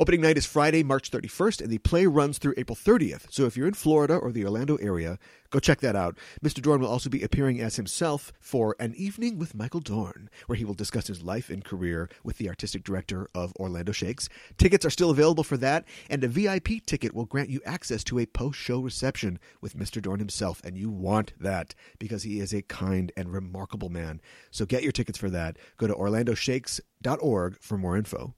[0.00, 3.30] Opening night is Friday, March 31st, and the play runs through April 30th.
[3.30, 5.18] So if you're in Florida or the Orlando area,
[5.50, 6.16] go check that out.
[6.42, 6.62] Mr.
[6.62, 10.64] Dorn will also be appearing as himself for An Evening with Michael Dorn, where he
[10.64, 14.30] will discuss his life and career with the artistic director of Orlando Shakes.
[14.56, 18.18] Tickets are still available for that, and a VIP ticket will grant you access to
[18.18, 20.00] a post show reception with Mr.
[20.00, 24.22] Dorn himself, and you want that because he is a kind and remarkable man.
[24.50, 25.58] So get your tickets for that.
[25.76, 28.34] Go to orlandoshakes.org for more info.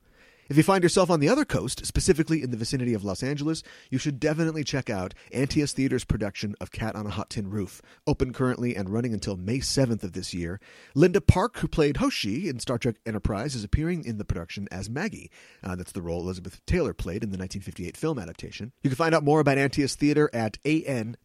[0.53, 3.63] If you find yourself on the other coast, specifically in the vicinity of Los Angeles,
[3.89, 7.81] you should definitely check out Antaeus Theater's production of Cat on a Hot Tin Roof,
[8.07, 10.61] open currently and running until May 7th of this year.
[10.95, 14.91] Linda Park, who played Hoshi in Star Trek Enterprise, is appearing in the production as
[14.91, 15.31] Maggie.
[15.65, 18.73] Uh, that's the role Elizabeth Taylor played in the 1958 film adaptation.
[18.83, 21.17] You can find out more about Antius Theater at antaeus.org.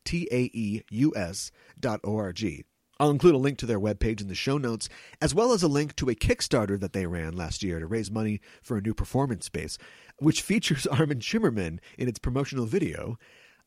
[3.00, 4.89] I'll include a link to their webpage in the show notes,
[5.22, 8.12] as well as a link to a Kickstarter that they ran last year to raise
[8.12, 9.78] money for a new performance space,
[10.20, 13.18] which features Armin Shimerman in its promotional video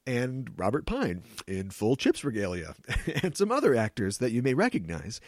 [0.06, 2.74] and Robert Pine in full Chips regalia,
[3.22, 5.20] and some other actors that you may recognize.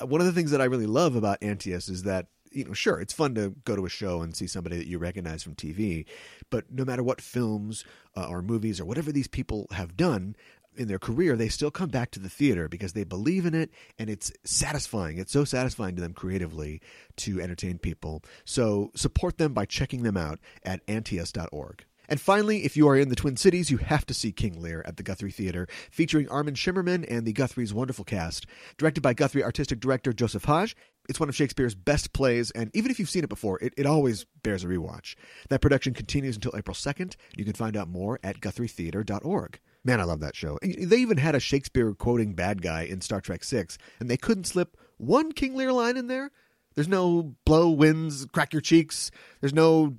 [0.00, 2.72] Uh, one of the things that I really love about Antaeus is that you know,
[2.72, 5.54] sure, it's fun to go to a show and see somebody that you recognize from
[5.54, 6.04] TV,
[6.50, 7.84] but no matter what films
[8.16, 10.34] uh, or movies or whatever these people have done,
[10.76, 13.70] in their career, they still come back to the theater because they believe in it
[13.98, 15.18] and it's satisfying.
[15.18, 16.80] It's so satisfying to them creatively
[17.16, 18.22] to entertain people.
[18.44, 21.84] So support them by checking them out at antaeus.org.
[22.08, 24.82] And finally, if you are in the Twin Cities, you have to see King Lear
[24.84, 28.46] at the Guthrie Theater, featuring Armin Shimerman and the Guthrie's wonderful cast.
[28.78, 30.74] Directed by Guthrie artistic director Joseph Haj,
[31.08, 33.86] it's one of Shakespeare's best plays, and even if you've seen it before, it, it
[33.86, 35.14] always bears a rewatch.
[35.50, 37.14] That production continues until April 2nd.
[37.36, 39.60] You can find out more at guthrietheater.org.
[39.84, 40.58] Man, I love that show.
[40.62, 44.44] They even had a Shakespeare quoting bad guy in Star Trek Six, and they couldn't
[44.44, 46.30] slip one King Lear line in there.
[46.74, 49.10] There's no blow winds, crack your cheeks.
[49.40, 49.94] There's no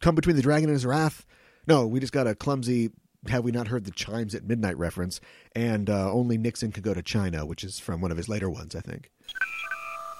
[0.00, 1.26] come between the dragon and his wrath.
[1.66, 2.90] No, we just got a clumsy
[3.28, 5.20] have we not heard the chimes at midnight reference,
[5.54, 8.50] and uh, only Nixon could go to China, which is from one of his later
[8.50, 9.10] ones, I think.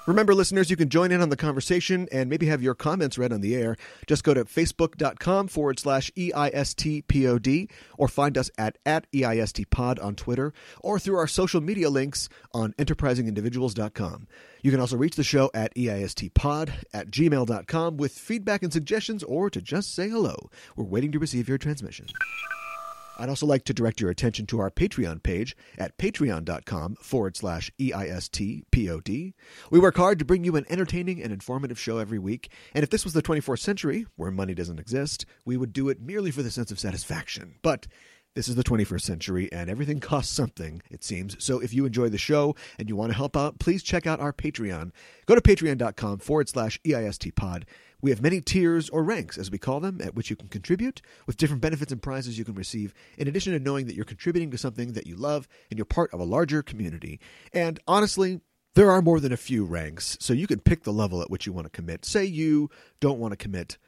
[0.05, 3.33] Remember, listeners, you can join in on the conversation and maybe have your comments read
[3.33, 3.77] on the air.
[4.09, 10.53] Just go to facebook.com forward slash EISTPOD or find us at, at EISTPod on Twitter
[10.81, 14.27] or through our social media links on enterprisingindividuals.com.
[14.63, 19.51] You can also reach the show at EISTPod at gmail.com with feedback and suggestions or
[19.51, 20.51] to just say hello.
[20.75, 22.07] We're waiting to receive your transmission.
[23.23, 27.71] I'd also like to direct your attention to our Patreon page at patreon.com forward slash
[27.79, 29.33] EISTPOD.
[29.71, 32.91] We work hard to bring you an entertaining and informative show every week, and if
[32.91, 36.43] this was the 24th century, where money doesn't exist, we would do it merely for
[36.43, 37.61] the sense of satisfaction.
[37.63, 37.87] But
[38.35, 41.37] this is the 21st century, and everything costs something, it seems.
[41.39, 44.21] So if you enjoy the show and you want to help out, please check out
[44.21, 44.91] our Patreon.
[45.27, 47.65] Go to patreon.com forward slash EISTPod.
[48.03, 51.01] We have many tiers or ranks, as we call them, at which you can contribute,
[51.27, 54.51] with different benefits and prizes you can receive, in addition to knowing that you're contributing
[54.51, 57.21] to something that you love and you're part of a larger community.
[57.53, 58.41] And honestly,
[58.75, 61.47] there are more than a few ranks, so you can pick the level at which
[61.47, 62.05] you want to commit.
[62.05, 63.79] Say you don't want to commit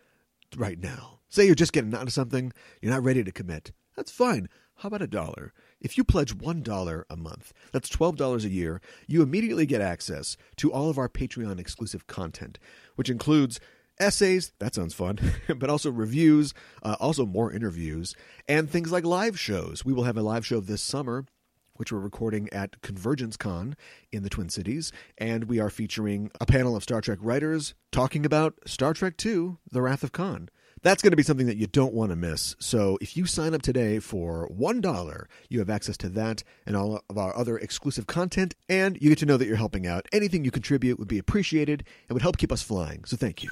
[0.57, 1.19] right now.
[1.29, 3.73] Say you're just getting onto something, you're not ready to commit.
[3.97, 4.49] That's fine.
[4.77, 5.53] How about a dollar?
[5.81, 10.73] If you pledge $1 a month, that's $12 a year, you immediately get access to
[10.73, 12.59] all of our Patreon exclusive content,
[12.97, 13.61] which includes
[13.99, 15.19] essays, that sounds fun,
[15.57, 18.15] but also reviews, uh, also more interviews,
[18.49, 19.85] and things like live shows.
[19.85, 21.27] We will have a live show this summer
[21.77, 23.77] which we're recording at Convergence Con
[24.13, 28.25] in the Twin Cities, and we are featuring a panel of Star Trek writers talking
[28.25, 30.49] about Star Trek II The Wrath of Khan.
[30.85, 32.57] That's going to be something that you don't want to miss.
[32.59, 37.03] So if you sign up today for $1, you have access to that and all
[37.09, 40.07] of our other exclusive content, and you get to know that you're helping out.
[40.13, 43.07] Anything you contribute would be appreciated and would help keep us flying.
[43.07, 43.49] So thank you.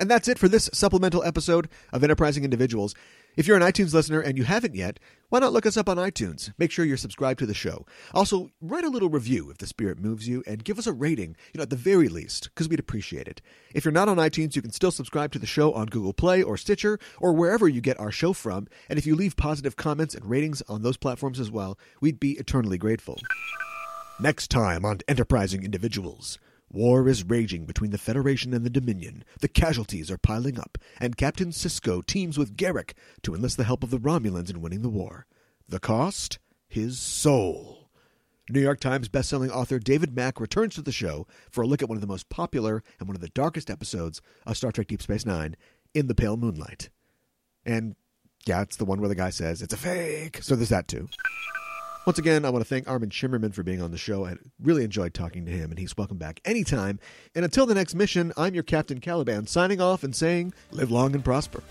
[0.00, 2.94] And that's it for this supplemental episode of Enterprising Individuals.
[3.36, 5.96] If you're an iTunes listener and you haven't yet, why not look us up on
[5.96, 6.52] iTunes?
[6.56, 7.84] Make sure you're subscribed to the show.
[8.12, 11.34] Also, write a little review if the spirit moves you and give us a rating,
[11.52, 13.42] you know, at the very least, because we'd appreciate it.
[13.74, 16.42] If you're not on iTunes, you can still subscribe to the show on Google Play
[16.42, 18.68] or Stitcher or wherever you get our show from.
[18.88, 22.32] And if you leave positive comments and ratings on those platforms as well, we'd be
[22.38, 23.18] eternally grateful.
[24.20, 26.38] Next time on Enterprising Individuals.
[26.74, 29.22] War is raging between the Federation and the Dominion.
[29.40, 33.84] The casualties are piling up, and Captain Sisko teams with Garak to enlist the help
[33.84, 35.26] of the Romulans in winning the war.
[35.68, 36.40] The cost?
[36.66, 37.90] His soul.
[38.50, 41.88] New York Times bestselling author David Mack returns to the show for a look at
[41.88, 45.00] one of the most popular and one of the darkest episodes of Star Trek Deep
[45.00, 45.56] Space Nine,
[45.94, 46.90] In the Pale Moonlight.
[47.64, 47.94] And
[48.46, 50.42] yeah, it's the one where the guy says, it's a fake.
[50.42, 51.08] So there's that too.
[52.06, 54.26] Once again, I want to thank Armin Shimerman for being on the show.
[54.26, 56.98] I really enjoyed talking to him, and he's welcome back anytime.
[57.34, 61.14] And until the next mission, I'm your Captain Caliban, signing off and saying, live long
[61.14, 61.62] and prosper.